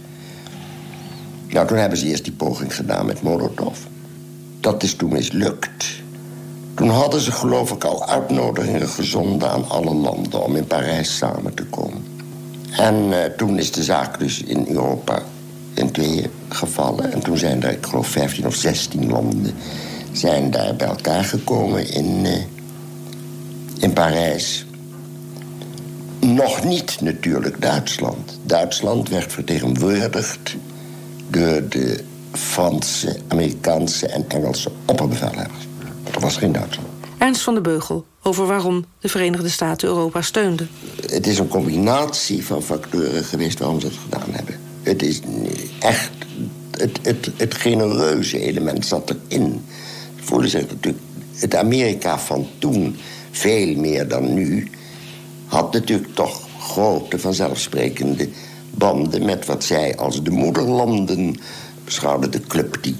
Nou, 1.53 1.67
toen 1.67 1.77
hebben 1.77 1.97
ze 1.97 2.05
eerst 2.05 2.23
die 2.23 2.33
poging 2.33 2.75
gedaan 2.75 3.05
met 3.05 3.21
Molotov. 3.21 3.77
Dat 4.59 4.83
is 4.83 4.95
toen 4.95 5.11
mislukt. 5.11 6.01
Toen 6.75 6.89
hadden 6.89 7.21
ze 7.21 7.31
geloof 7.31 7.71
ik 7.71 7.83
al 7.83 8.07
uitnodigingen 8.07 8.87
gezonden 8.87 9.49
aan 9.49 9.69
alle 9.69 9.93
landen... 9.93 10.43
om 10.43 10.55
in 10.55 10.67
Parijs 10.67 11.17
samen 11.17 11.53
te 11.53 11.65
komen. 11.65 12.12
En 12.77 12.95
uh, 12.95 13.17
toen 13.37 13.59
is 13.59 13.71
de 13.71 13.83
zaak 13.83 14.19
dus 14.19 14.43
in 14.43 14.65
Europa 14.67 15.21
in 15.73 15.91
tweeën 15.91 16.31
gevallen. 16.49 17.11
En 17.11 17.21
toen 17.21 17.37
zijn 17.37 17.63
er, 17.63 17.71
ik 17.71 17.85
geloof, 17.85 18.07
15 18.07 18.45
of 18.45 18.55
16 18.55 19.09
landen... 19.09 19.53
zijn 20.11 20.51
daar 20.51 20.75
bij 20.75 20.87
elkaar 20.87 21.23
gekomen 21.23 21.89
in, 21.91 22.25
uh, 22.25 22.37
in 23.79 23.93
Parijs. 23.93 24.65
Nog 26.19 26.63
niet 26.63 27.01
natuurlijk 27.01 27.61
Duitsland. 27.61 28.39
Duitsland 28.43 29.09
werd 29.09 29.33
vertegenwoordigd 29.33 30.55
door 31.29 31.67
de 31.69 32.03
Franse, 32.31 33.17
Amerikaanse 33.27 34.07
en 34.07 34.25
Engelse 34.27 34.71
opperbevelhebbers. 34.85 35.67
Er 36.13 36.19
was 36.19 36.37
geen 36.37 36.51
Duitsland. 36.51 36.92
Ernst 37.23 37.41
van 37.41 37.53
de 37.53 37.61
Beugel 37.61 38.05
over 38.23 38.45
waarom 38.45 38.85
de 38.99 39.09
Verenigde 39.09 39.49
Staten 39.49 39.87
Europa 39.87 40.21
steunden. 40.21 40.69
Het 41.09 41.27
is 41.27 41.39
een 41.39 41.47
combinatie 41.47 42.45
van 42.45 42.63
factoren 42.63 43.23
geweest 43.23 43.59
waarom 43.59 43.79
ze 43.79 43.85
het 43.85 43.95
gedaan 44.03 44.29
hebben. 44.31 44.59
Het 44.81 45.03
is 45.03 45.21
echt... 45.79 46.11
Het, 46.71 46.99
het, 47.01 47.31
het 47.37 47.53
genereuze 47.53 48.39
element 48.39 48.85
zat 48.85 49.15
erin. 49.27 49.65
Voelen 50.15 50.49
zich 50.49 50.67
natuurlijk... 50.69 51.03
Het 51.33 51.55
Amerika 51.55 52.19
van 52.19 52.47
toen, 52.59 52.95
veel 53.31 53.75
meer 53.75 54.07
dan 54.07 54.33
nu... 54.33 54.69
had 55.45 55.73
natuurlijk 55.73 56.15
toch 56.15 56.47
grote, 56.59 57.19
vanzelfsprekende 57.19 58.29
banden... 58.69 59.25
met 59.25 59.45
wat 59.45 59.63
zij 59.63 59.97
als 59.97 60.23
de 60.23 60.31
moederlanden 60.31 61.35
beschouwden. 61.85 62.31
De 62.31 62.41
club 62.41 62.77
die, 62.81 62.95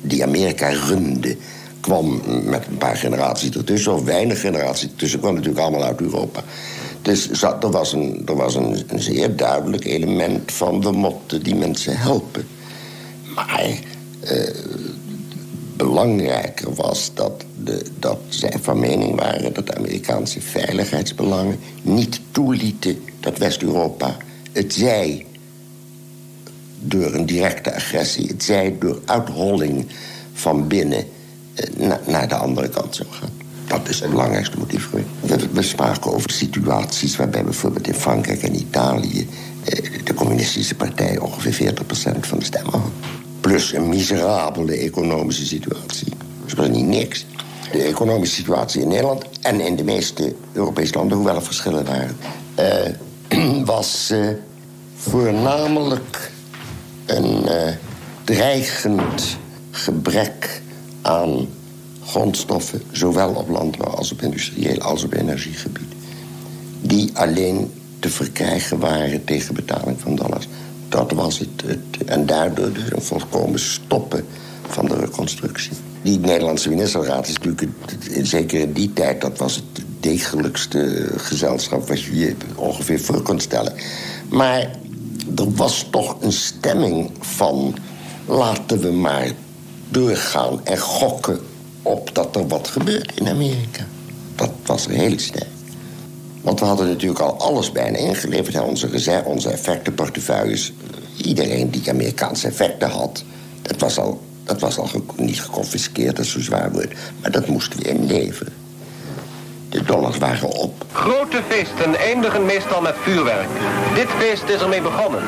die 0.00 0.22
Amerika 0.22 0.68
runde 0.68 1.36
kwam 1.84 2.20
met 2.44 2.66
een 2.66 2.78
paar 2.78 2.96
generaties 2.96 3.50
ertussen, 3.50 3.92
of 3.92 4.04
weinig 4.04 4.40
generaties 4.40 4.88
ertussen, 4.90 5.20
kwam 5.20 5.34
natuurlijk 5.34 5.60
allemaal 5.60 5.84
uit 5.84 6.00
Europa. 6.00 6.42
Dus 7.02 7.42
er 7.42 7.70
was, 7.70 7.92
een, 7.92 8.22
er 8.26 8.36
was 8.36 8.54
een, 8.54 8.84
zeer 8.94 9.36
duidelijk 9.36 9.84
element 9.84 10.52
van 10.52 10.80
we 10.80 10.90
moeten 10.92 11.42
die 11.42 11.54
mensen 11.54 11.96
helpen. 11.96 12.46
Maar 13.34 13.78
eh, 14.20 14.54
belangrijker 15.76 16.74
was 16.74 17.10
dat, 17.14 17.44
de, 17.64 17.82
dat 17.98 18.18
zij 18.28 18.54
van 18.60 18.78
mening 18.78 19.20
waren 19.20 19.52
dat 19.52 19.66
de 19.66 19.74
Amerikaanse 19.74 20.40
veiligheidsbelangen 20.40 21.58
niet 21.82 22.20
toelieten 22.30 23.02
dat 23.20 23.38
West-Europa 23.38 24.16
het 24.52 24.74
zij 24.74 25.26
door 26.80 27.14
een 27.14 27.26
directe 27.26 27.74
agressie, 27.74 28.26
het 28.26 28.44
zij 28.44 28.76
door 28.78 29.00
uitholling 29.04 29.86
van 30.32 30.68
binnen 30.68 31.04
eh, 31.54 31.92
naar 32.06 32.28
de 32.28 32.34
andere 32.34 32.68
kant 32.68 32.94
zou 32.94 33.08
gaan. 33.10 33.30
Dat 33.66 33.88
is 33.88 34.00
het 34.00 34.10
belangrijkste 34.10 34.58
motief. 34.58 34.88
We, 35.52 35.62
spraken 35.62 36.14
over 36.14 36.30
situaties 36.30 37.16
waarbij 37.16 37.44
bijvoorbeeld 37.44 37.86
in 37.86 37.94
Frankrijk 37.94 38.42
en 38.42 38.56
Italië... 38.56 39.28
Eh, 39.64 40.04
de 40.04 40.14
communistische 40.14 40.74
partij 40.74 41.18
ongeveer 41.18 41.72
40% 41.72 42.20
van 42.20 42.38
de 42.38 42.44
stemmen 42.44 42.72
had. 42.72 42.90
Plus 43.40 43.72
een 43.72 43.88
miserabele 43.88 44.76
economische 44.76 45.46
situatie. 45.46 46.12
Dus 46.44 46.54
dat 46.54 46.66
was 46.66 46.76
niet 46.76 46.86
niks. 46.86 47.26
De 47.72 47.82
economische 47.82 48.34
situatie 48.34 48.82
in 48.82 48.88
Nederland 48.88 49.24
en 49.40 49.60
in 49.60 49.76
de 49.76 49.84
meeste 49.84 50.34
Europese 50.52 50.94
landen... 50.94 51.16
hoewel 51.16 51.36
er 51.36 51.42
verschillen 51.42 51.84
waren... 51.84 52.16
Uh, 53.28 53.64
was 53.74 54.12
voornamelijk 54.96 56.30
een 57.06 57.46
dreigend 58.24 59.36
gebrek 59.70 60.62
aan 61.04 61.48
grondstoffen, 62.04 62.82
zowel 62.90 63.34
op 63.34 63.48
landbouw 63.48 63.90
als 63.90 64.12
op 64.12 64.22
industrieel 64.22 64.78
als 64.80 65.04
op 65.04 65.12
energiegebied, 65.12 65.92
die 66.80 67.10
alleen 67.14 67.72
te 67.98 68.10
verkrijgen 68.10 68.78
waren 68.78 69.24
tegen 69.24 69.54
betaling 69.54 70.00
van 70.00 70.14
dollars. 70.16 70.48
Dat 70.88 71.12
was 71.12 71.38
het. 71.38 71.62
het 71.66 72.04
en 72.06 72.26
daardoor 72.26 72.72
dus 72.72 72.90
een 72.90 73.02
volkomen 73.02 73.60
stoppen 73.60 74.24
van 74.68 74.86
de 74.86 74.94
reconstructie. 74.94 75.72
Die 76.02 76.18
Nederlandse 76.18 76.68
ministerraad 76.68 77.28
is 77.28 77.38
natuurlijk, 77.38 77.70
zeker 78.22 78.60
in 78.60 78.72
die 78.72 78.92
tijd, 78.92 79.20
dat 79.20 79.38
was 79.38 79.56
het 79.56 79.84
degelijkste 80.00 81.12
gezelschap 81.16 81.88
wat 81.88 82.02
je 82.02 82.16
je 82.16 82.36
ongeveer 82.54 83.00
voor 83.00 83.22
kunt 83.22 83.42
stellen. 83.42 83.72
Maar 84.28 84.70
er 85.36 85.52
was 85.54 85.86
toch 85.90 86.16
een 86.20 86.32
stemming 86.32 87.10
van 87.20 87.74
laten 88.26 88.80
we 88.80 88.90
maar 88.90 89.30
doorgaan 89.94 90.60
en 90.64 90.78
gokken 90.78 91.40
op 91.82 92.14
dat 92.14 92.36
er 92.36 92.48
wat 92.48 92.68
gebeurt 92.68 93.12
in 93.14 93.28
Amerika. 93.28 93.86
Dat 94.34 94.50
was 94.66 94.86
heel 94.86 95.18
sterk. 95.18 95.48
Want 96.40 96.60
we 96.60 96.66
hadden 96.66 96.86
natuurlijk 96.86 97.20
al 97.20 97.38
alles 97.38 97.72
bijna 97.72 97.98
ingeleverd. 97.98 98.60
Onze, 98.60 99.22
onze 99.24 99.50
effectenportefeuilles. 99.50 100.72
Iedereen 101.16 101.70
die 101.70 101.90
Amerikaanse 101.90 102.46
effecten 102.46 102.90
had, 102.90 103.24
dat 103.62 103.80
was 103.80 103.98
al, 103.98 104.20
dat 104.44 104.60
was 104.60 104.78
al 104.78 104.88
niet 105.16 105.40
geconfiskeerd, 105.40 106.18
is 106.18 106.30
zo 106.30 106.40
zwaar 106.40 106.72
woord. 106.72 106.92
Maar 107.20 107.30
dat 107.30 107.46
moesten 107.46 107.78
we 107.78 107.88
inleveren. 107.88 108.52
De 109.74 109.82
dollars 109.82 110.18
waren 110.18 110.48
op. 110.48 110.84
Grote 110.92 111.42
feesten 111.48 111.94
eindigen 111.94 112.44
meestal 112.44 112.80
met 112.80 112.94
vuurwerk. 113.02 113.48
Dit 113.94 114.08
feest 114.08 114.48
is 114.48 114.60
ermee 114.60 114.80
begonnen. 114.80 115.20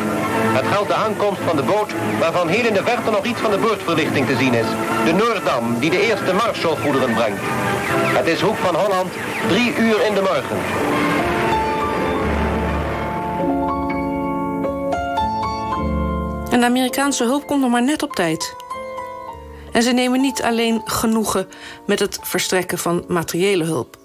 Het 0.58 0.66
geldt 0.66 0.88
de 0.88 0.94
aankomst 0.94 1.40
van 1.40 1.56
de 1.56 1.62
boot 1.62 1.92
waarvan 2.18 2.48
heel 2.48 2.64
in 2.64 2.74
de 2.74 2.82
verte 2.82 3.10
nog 3.10 3.24
iets 3.24 3.40
van 3.40 3.50
de 3.50 3.58
boordverlichting 3.58 4.26
te 4.26 4.36
zien 4.36 4.54
is. 4.54 4.66
De 5.04 5.12
Noordam 5.12 5.78
die 5.78 5.90
de 5.90 6.06
eerste 6.06 6.32
Marshallgoederen 6.32 7.14
brengt. 7.14 7.40
Het 8.18 8.26
is 8.26 8.40
Hoek 8.40 8.56
van 8.56 8.74
Holland, 8.74 9.12
drie 9.48 9.76
uur 9.76 10.06
in 10.06 10.14
de 10.14 10.20
morgen. 10.20 10.58
En 16.50 16.60
de 16.60 16.66
Amerikaanse 16.66 17.24
hulp 17.24 17.46
komt 17.46 17.60
nog 17.60 17.70
maar 17.70 17.82
net 17.82 18.02
op 18.02 18.12
tijd. 18.12 18.54
En 19.72 19.82
ze 19.82 19.92
nemen 19.92 20.20
niet 20.20 20.42
alleen 20.42 20.80
genoegen 20.84 21.48
met 21.86 21.98
het 21.98 22.18
verstrekken 22.22 22.78
van 22.78 23.04
materiële 23.08 23.64
hulp. 23.64 23.96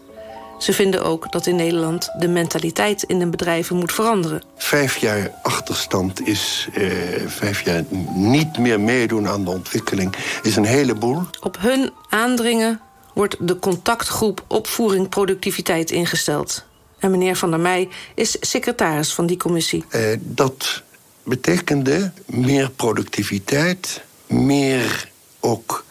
Ze 0.62 0.74
vinden 0.74 1.04
ook 1.04 1.32
dat 1.32 1.46
in 1.46 1.56
Nederland 1.56 2.10
de 2.18 2.28
mentaliteit 2.28 3.04
in 3.04 3.20
de 3.20 3.28
bedrijven 3.28 3.76
moet 3.76 3.94
veranderen. 3.94 4.42
Vijf 4.56 4.98
jaar 4.98 5.32
achterstand 5.42 6.28
is 6.28 6.68
eh, 6.74 6.92
vijf 7.28 7.66
jaar 7.66 7.84
niet 8.14 8.58
meer 8.58 8.80
meedoen 8.80 9.28
aan 9.28 9.44
de 9.44 9.50
ontwikkeling, 9.50 10.16
is 10.42 10.56
een 10.56 10.66
heleboel. 10.66 11.22
Op 11.40 11.58
hun 11.60 11.92
aandringen 12.10 12.80
wordt 13.14 13.36
de 13.40 13.60
contactgroep 13.60 14.44
opvoering 14.48 15.10
productiviteit 15.10 15.92
ingesteld. 15.92 16.64
En 17.00 17.12
meneer 17.12 17.36
Van 17.36 17.50
der 17.50 17.60
Meij 17.60 17.90
is 18.16 18.38
secretaris 18.40 19.14
van 19.14 19.26
die 19.26 19.38
commissie. 19.38 19.84
Eh, 19.90 20.02
dat 20.20 20.84
betekende 21.24 22.12
meer 22.26 22.70
productiviteit, 22.70 24.02
meer 24.28 25.10
ook 25.40 25.86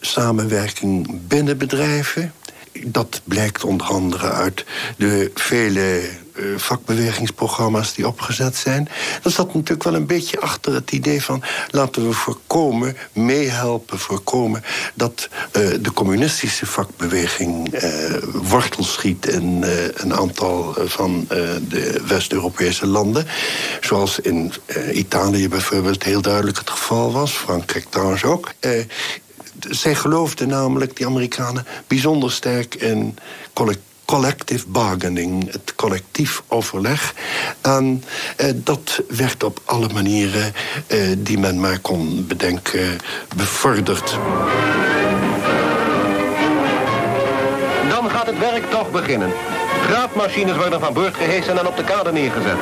samenwerking 0.00 1.20
binnen 1.26 1.58
bedrijven 1.58 2.32
dat 2.86 3.20
blijkt 3.24 3.64
onder 3.64 3.86
andere 3.86 4.30
uit 4.30 4.64
de 4.96 5.30
vele 5.34 6.08
uh, 6.38 6.58
vakbewegingsprogramma's 6.58 7.94
die 7.94 8.06
opgezet 8.06 8.56
zijn. 8.56 8.88
Dat 9.22 9.32
zat 9.32 9.54
natuurlijk 9.54 9.82
wel 9.82 9.94
een 9.94 10.06
beetje 10.06 10.40
achter 10.40 10.74
het 10.74 10.90
idee 10.90 11.22
van... 11.22 11.42
laten 11.70 12.08
we 12.08 12.12
voorkomen, 12.12 12.96
meehelpen, 13.12 13.98
voorkomen... 13.98 14.64
dat 14.94 15.28
uh, 15.28 15.74
de 15.80 15.92
communistische 15.92 16.66
vakbeweging 16.66 17.82
uh, 17.82 17.82
wortel 18.32 18.84
schiet... 18.84 19.26
in 19.26 19.64
een 19.94 20.14
aantal 20.14 20.74
van 20.84 21.24
de 21.68 22.02
West-Europese 22.06 22.86
landen. 22.86 23.26
Zoals 23.80 24.20
in 24.20 24.52
Italië 24.92 25.48
bijvoorbeeld 25.48 26.02
heel 26.02 26.22
duidelijk 26.22 26.58
het 26.58 26.70
geval 26.70 27.12
was. 27.12 27.32
Frankrijk 27.32 27.86
trouwens 27.90 28.24
ook 28.24 28.52
zij 29.68 29.94
geloofden 29.94 30.48
namelijk, 30.48 30.96
die 30.96 31.06
Amerikanen, 31.06 31.66
bijzonder 31.86 32.32
sterk 32.32 32.74
in 32.74 33.16
collective 34.04 34.66
bargaining, 34.68 35.52
het 35.52 35.74
collectief 35.74 36.42
overleg. 36.46 37.14
En 37.60 38.04
eh, 38.36 38.50
dat 38.54 39.02
werd 39.08 39.44
op 39.44 39.60
alle 39.64 39.88
manieren 39.92 40.52
eh, 40.86 41.00
die 41.18 41.38
men 41.38 41.60
maar 41.60 41.78
kon 41.78 42.26
bedenken 42.26 42.98
bevorderd. 43.36 44.18
Dan 47.88 48.10
gaat 48.10 48.26
het 48.26 48.38
werk 48.38 48.70
toch 48.70 48.90
beginnen. 48.90 49.32
Graafmachines 49.86 50.56
worden 50.56 50.80
van 50.80 50.92
boord 50.92 51.14
gehesen 51.14 51.58
en 51.58 51.66
op 51.66 51.76
de 51.76 51.84
kade 51.84 52.12
neergezet. 52.12 52.58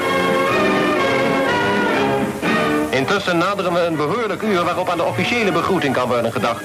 Intussen 2.96 3.38
naderen 3.38 3.72
we 3.72 3.80
een 3.80 3.96
behoorlijk 3.96 4.42
uur 4.42 4.64
waarop 4.64 4.88
aan 4.88 4.96
de 4.96 5.04
officiële 5.04 5.52
begroeting 5.52 5.94
kan 5.94 6.08
worden 6.08 6.32
gedacht. 6.32 6.62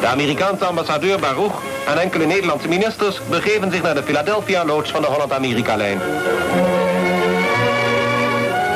De 0.00 0.06
Amerikaanse 0.06 0.64
ambassadeur 0.64 1.18
Baruch 1.18 1.62
en 1.86 1.98
enkele 1.98 2.26
Nederlandse 2.26 2.68
ministers 2.68 3.20
begeven 3.30 3.70
zich 3.70 3.82
naar 3.82 3.94
de 3.94 4.02
Philadelphia-loods 4.02 4.90
van 4.90 5.02
de 5.02 5.08
Holland-Amerika-lijn. 5.08 6.00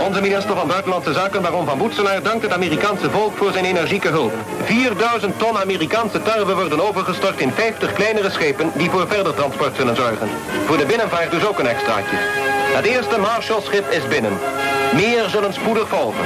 Onze 0.07 0.21
minister 0.21 0.55
van 0.55 0.69
Buitenlandse 0.69 1.13
Zaken, 1.13 1.43
Baron 1.43 1.67
van 1.67 1.79
Boetselaar, 1.79 2.23
dankt 2.23 2.43
het 2.43 2.53
Amerikaanse 2.53 3.11
volk 3.11 3.37
voor 3.37 3.53
zijn 3.53 3.65
energieke 3.65 4.09
hulp. 4.09 4.33
4000 4.65 5.39
ton 5.39 5.59
Amerikaanse 5.59 6.23
tarwe 6.23 6.55
worden 6.55 6.89
overgestort 6.89 7.41
in 7.41 7.53
50 7.53 7.93
kleinere 7.93 8.31
schepen 8.31 8.71
die 8.75 8.91
voor 8.91 9.07
verder 9.09 9.35
transport 9.35 9.77
zullen 9.77 9.97
zorgen. 9.97 10.29
Voor 10.67 10.77
de 10.77 10.87
binnenvaart 10.87 11.31
dus 11.31 11.47
ook 11.47 11.59
een 11.59 11.69
extraatje. 11.69 12.17
Het 12.75 12.85
eerste 12.85 13.19
Marshallschip 13.19 13.91
is 13.91 14.09
binnen. 14.09 14.39
Meer 14.95 15.29
zullen 15.29 15.53
spoedig 15.53 15.89
volgen. 15.89 16.25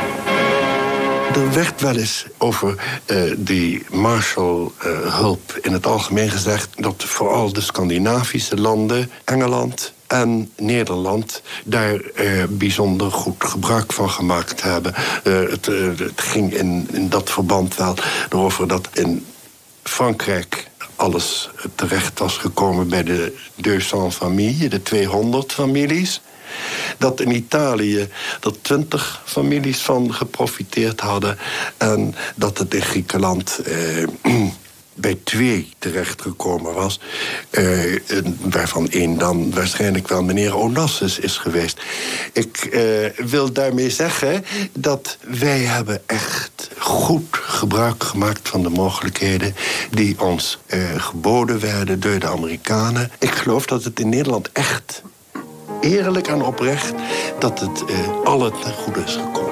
Er 1.34 1.52
werd 1.52 1.80
wel 1.80 1.96
eens 1.96 2.26
over 2.38 2.74
uh, 3.06 3.32
die 3.36 3.86
Marshall-hulp 3.90 5.58
in 5.62 5.72
het 5.72 5.86
algemeen 5.86 6.30
gezegd... 6.30 6.68
dat 6.76 7.04
vooral 7.04 7.52
de 7.52 7.60
Scandinavische 7.60 8.56
landen, 8.56 9.10
Engeland 9.24 9.92
en 10.06 10.50
Nederland 10.56 11.42
daar 11.64 11.94
uh, 11.94 12.44
bijzonder 12.48 13.10
goed 13.12 13.44
gebruik 13.44 13.92
van 13.92 14.10
gemaakt 14.10 14.62
hebben. 14.62 14.94
Uh, 15.24 15.50
het, 15.50 15.66
uh, 15.66 15.98
het, 15.98 16.20
ging 16.20 16.54
in, 16.54 16.88
in 16.92 17.08
dat 17.08 17.30
verband 17.30 17.76
wel 17.76 17.94
over 18.30 18.68
dat 18.68 18.88
in 18.92 19.26
Frankrijk 19.82 20.70
alles 20.96 21.50
terecht 21.74 22.18
was 22.18 22.36
gekomen 22.36 22.88
bij 22.88 23.02
de 23.02 23.36
200 23.60 24.14
familie, 24.14 24.68
de 24.68 24.82
200 24.82 25.52
families. 25.52 26.20
Dat 26.98 27.20
in 27.20 27.30
Italië 27.30 28.08
dat 28.40 28.56
20 28.62 29.22
families 29.24 29.80
van 29.80 30.14
geprofiteerd 30.14 31.00
hadden. 31.00 31.38
En 31.76 32.14
dat 32.34 32.58
het 32.58 32.74
in 32.74 32.82
Griekenland 32.82 33.58
eh, 33.58 34.06
bij 35.00 35.18
twee 35.24 35.68
terechtgekomen 35.78 36.74
was. 36.74 37.00
Uh, 37.50 38.00
waarvan 38.40 38.88
één 38.90 39.18
dan 39.18 39.50
waarschijnlijk 39.54 40.08
wel 40.08 40.22
meneer 40.22 40.56
Onassis 40.56 41.18
is 41.18 41.36
geweest. 41.36 41.80
Ik 42.32 42.68
uh, 42.70 43.26
wil 43.26 43.52
daarmee 43.52 43.90
zeggen 43.90 44.44
dat 44.72 45.18
wij 45.20 45.58
hebben 45.58 46.02
echt 46.06 46.70
goed 46.78 47.26
gebruik 47.30 48.04
gemaakt 48.04 48.48
van 48.48 48.62
de 48.62 48.68
mogelijkheden 48.68 49.54
die 49.90 50.20
ons 50.20 50.58
uh, 50.66 51.02
geboden 51.02 51.60
werden 51.60 52.00
door 52.00 52.18
de 52.18 52.28
Amerikanen. 52.28 53.10
Ik 53.18 53.30
geloof 53.30 53.66
dat 53.66 53.84
het 53.84 54.00
in 54.00 54.08
Nederland 54.08 54.52
echt 54.52 55.02
eerlijk 55.80 56.28
en 56.28 56.42
oprecht 56.42 56.94
dat 57.38 57.60
het 57.60 57.84
alle 58.24 58.50
ten 58.50 58.72
goede 58.72 59.00
is 59.00 59.16
gekomen. 59.16 59.48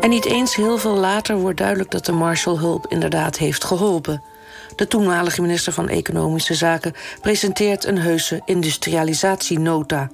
En 0.00 0.10
niet 0.10 0.24
eens 0.24 0.56
heel 0.56 0.78
veel 0.78 0.96
later 0.96 1.36
wordt 1.36 1.58
duidelijk 1.58 1.90
dat 1.90 2.04
de 2.04 2.12
Marshallhulp 2.12 2.86
inderdaad 2.88 3.38
heeft 3.38 3.64
geholpen. 3.64 4.22
De 4.76 4.86
toenmalige 4.86 5.40
minister 5.40 5.72
van 5.72 5.88
Economische 5.88 6.54
Zaken 6.54 6.94
presenteert 7.20 7.84
een 7.84 7.98
heuse 7.98 8.42
industrialisatienota. 8.44 10.10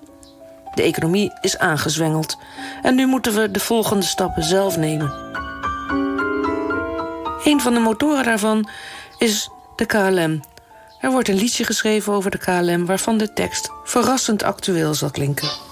De 0.75 0.83
economie 0.83 1.33
is 1.41 1.59
aangezwengeld 1.59 2.39
en 2.83 2.95
nu 2.95 3.07
moeten 3.07 3.35
we 3.35 3.51
de 3.51 3.61
volgende 3.61 4.05
stappen 4.05 4.43
zelf 4.43 4.77
nemen. 4.77 5.13
Een 7.45 7.61
van 7.61 7.75
de 7.75 7.81
motoren 7.81 8.25
daarvan 8.25 8.69
is 9.19 9.51
de 9.77 9.87
KLM. 9.87 10.41
Er 11.01 11.11
wordt 11.11 11.29
een 11.29 11.35
liedje 11.35 11.65
geschreven 11.65 12.13
over 12.13 12.31
de 12.31 12.39
KLM 12.39 12.87
waarvan 12.87 13.19
de 13.19 13.33
tekst 13.33 13.71
verrassend 13.85 14.43
actueel 14.43 14.95
zal 14.95 15.11
klinken. 15.11 15.68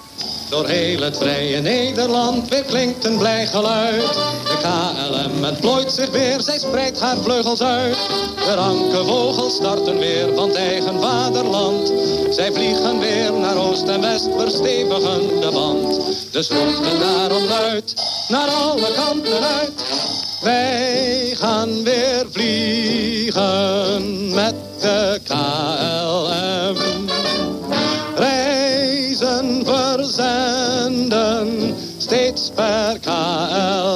Door 0.50 0.66
heel 0.66 1.00
het 1.00 1.16
vrije 1.16 1.60
Nederland 1.60 2.48
weer 2.48 2.64
klinkt 2.64 3.04
een 3.04 3.18
blij 3.18 3.46
geluid. 3.46 4.12
De 4.44 4.56
KLM 4.60 5.44
het 5.44 5.60
zich 5.92 6.10
weer, 6.10 6.40
zij 6.40 6.58
spreidt 6.58 7.00
haar 7.00 7.16
vleugels 7.16 7.62
uit. 7.62 7.96
De 8.36 8.54
ranke 8.54 9.04
starten 9.50 9.98
weer 9.98 10.34
van 10.34 10.48
het 10.48 10.56
eigen 10.56 11.00
vaderland. 11.00 11.92
Zij 12.30 12.52
vliegen 12.52 12.98
weer 12.98 13.32
naar 13.32 13.56
oost 13.56 13.88
en 13.88 14.00
west, 14.00 14.28
verstevigen 14.36 15.40
de 15.40 15.50
band. 15.52 16.00
Dus 16.30 16.48
roepen 16.48 17.00
daarom 17.00 17.44
luid, 17.44 17.94
naar 18.28 18.48
alle 18.48 18.92
kanten 18.94 19.44
uit. 19.44 19.82
Wij 20.40 21.34
gaan 21.34 21.84
weer 21.84 22.26
vliegen 22.30 24.34
met 24.34 24.54
de 24.80 25.20
KLM. 25.24 26.05
Steeds 32.56 33.04
per 33.04 33.95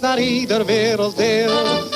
naar 0.00 0.20
ieder 0.20 0.64
werelddeel. 0.66 1.50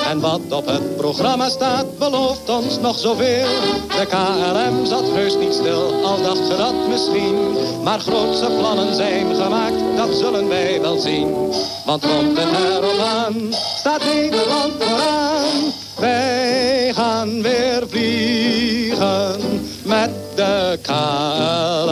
En 0.09 0.19
wat 0.19 0.41
op 0.49 0.65
het 0.65 0.97
programma 0.97 1.49
staat, 1.49 1.97
belooft 1.97 2.49
ons 2.49 2.79
nog 2.79 2.99
zoveel. 2.99 3.47
De 3.87 4.05
KLM 4.05 4.85
zat 4.85 5.03
heus 5.03 5.35
niet 5.35 5.53
stil, 5.53 6.03
al 6.03 6.21
dacht 6.21 6.47
ze 6.47 6.55
dat 6.57 6.87
misschien. 6.89 7.35
Maar 7.83 7.99
grootse 7.99 8.51
plannen 8.57 8.95
zijn 8.95 9.35
gemaakt, 9.35 9.97
dat 9.97 10.15
zullen 10.17 10.47
wij 10.47 10.81
wel 10.81 10.97
zien. 10.99 11.35
Want 11.85 12.03
rond 12.03 12.37
en 12.37 12.47
erom 12.55 12.99
aan, 12.99 13.53
staat 13.77 14.03
Nederland 14.05 14.73
vooraan. 14.79 15.73
Wij 15.99 16.91
gaan 16.93 17.41
weer 17.41 17.83
vliegen 17.87 19.39
met 19.83 20.11
de 20.35 20.79
KLM. 20.81 21.86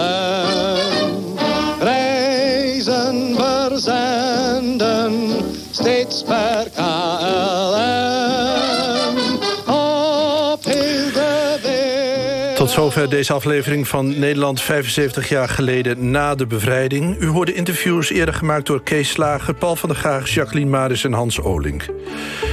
Deze 13.03 13.33
aflevering 13.33 13.87
van 13.87 14.19
Nederland 14.19 14.61
75 14.61 15.29
jaar 15.29 15.49
geleden 15.49 16.11
na 16.11 16.35
de 16.35 16.45
bevrijding. 16.45 17.21
U 17.21 17.27
hoorde 17.27 17.53
interviews 17.53 18.09
eerder 18.09 18.33
gemaakt 18.33 18.65
door 18.65 18.83
Kees 18.83 19.09
Slager, 19.09 19.53
Paul 19.53 19.75
van 19.75 19.89
der 19.89 19.97
Gaag, 19.97 20.29
Jacqueline 20.29 20.69
Maris 20.69 21.03
en 21.03 21.13
Hans 21.13 21.41
Olink. 21.41 21.85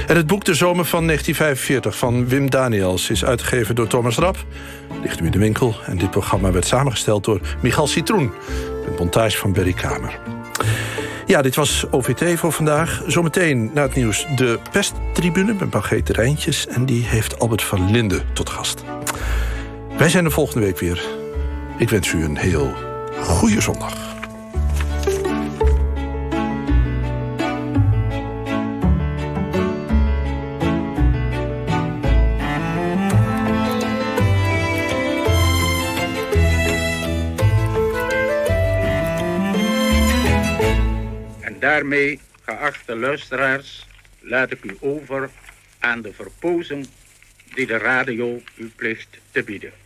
En 0.07 0.15
het 0.15 0.27
boek 0.27 0.45
De 0.45 0.53
Zomer 0.53 0.85
van 0.85 1.05
1945 1.05 1.97
van 1.97 2.27
Wim 2.27 2.49
Daniels 2.49 3.09
is 3.09 3.25
uitgegeven 3.25 3.75
door 3.75 3.87
Thomas 3.87 4.15
Rap. 4.15 4.45
Ligt 5.01 5.19
u 5.19 5.25
in 5.25 5.31
de 5.31 5.37
winkel 5.37 5.75
en 5.85 5.97
dit 5.97 6.11
programma 6.11 6.51
werd 6.51 6.65
samengesteld 6.65 7.23
door 7.23 7.39
Michal 7.61 7.87
Citroen. 7.87 8.31
Met 8.85 8.99
montage 8.99 9.37
van 9.37 9.53
Berry 9.53 9.73
Kamer. 9.73 10.19
Ja, 11.25 11.41
dit 11.41 11.55
was 11.55 11.85
OVT 11.91 12.39
voor 12.39 12.51
vandaag. 12.51 13.03
Zometeen 13.07 13.71
na 13.73 13.81
het 13.81 13.95
nieuws 13.95 14.25
de 14.35 14.59
pesttribune 14.71 15.53
met 15.53 15.73
Margrethe 15.73 16.13
Rijntjes... 16.13 16.67
en 16.67 16.85
die 16.85 17.03
heeft 17.03 17.39
Albert 17.39 17.63
van 17.63 17.91
Linden 17.91 18.21
tot 18.33 18.49
gast. 18.49 18.83
Wij 19.97 20.09
zijn 20.09 20.25
er 20.25 20.31
volgende 20.31 20.65
week 20.65 20.79
weer. 20.79 21.03
Ik 21.77 21.89
wens 21.89 22.11
u 22.11 22.23
een 22.23 22.37
heel 22.37 22.73
goede 23.15 23.61
zondag. 23.61 24.15
En 41.39 41.59
daarmee, 41.59 42.19
geachte 42.41 42.95
luisteraars, 42.95 43.87
laat 44.19 44.51
ik 44.51 44.63
u 44.63 44.77
over 44.79 45.29
aan 45.79 46.01
de 46.01 46.13
verpozen 46.13 46.85
die 47.53 47.65
de 47.65 47.77
radio 47.77 48.41
u 48.55 48.71
plicht 48.75 49.17
te 49.31 49.43
bieden. 49.43 49.82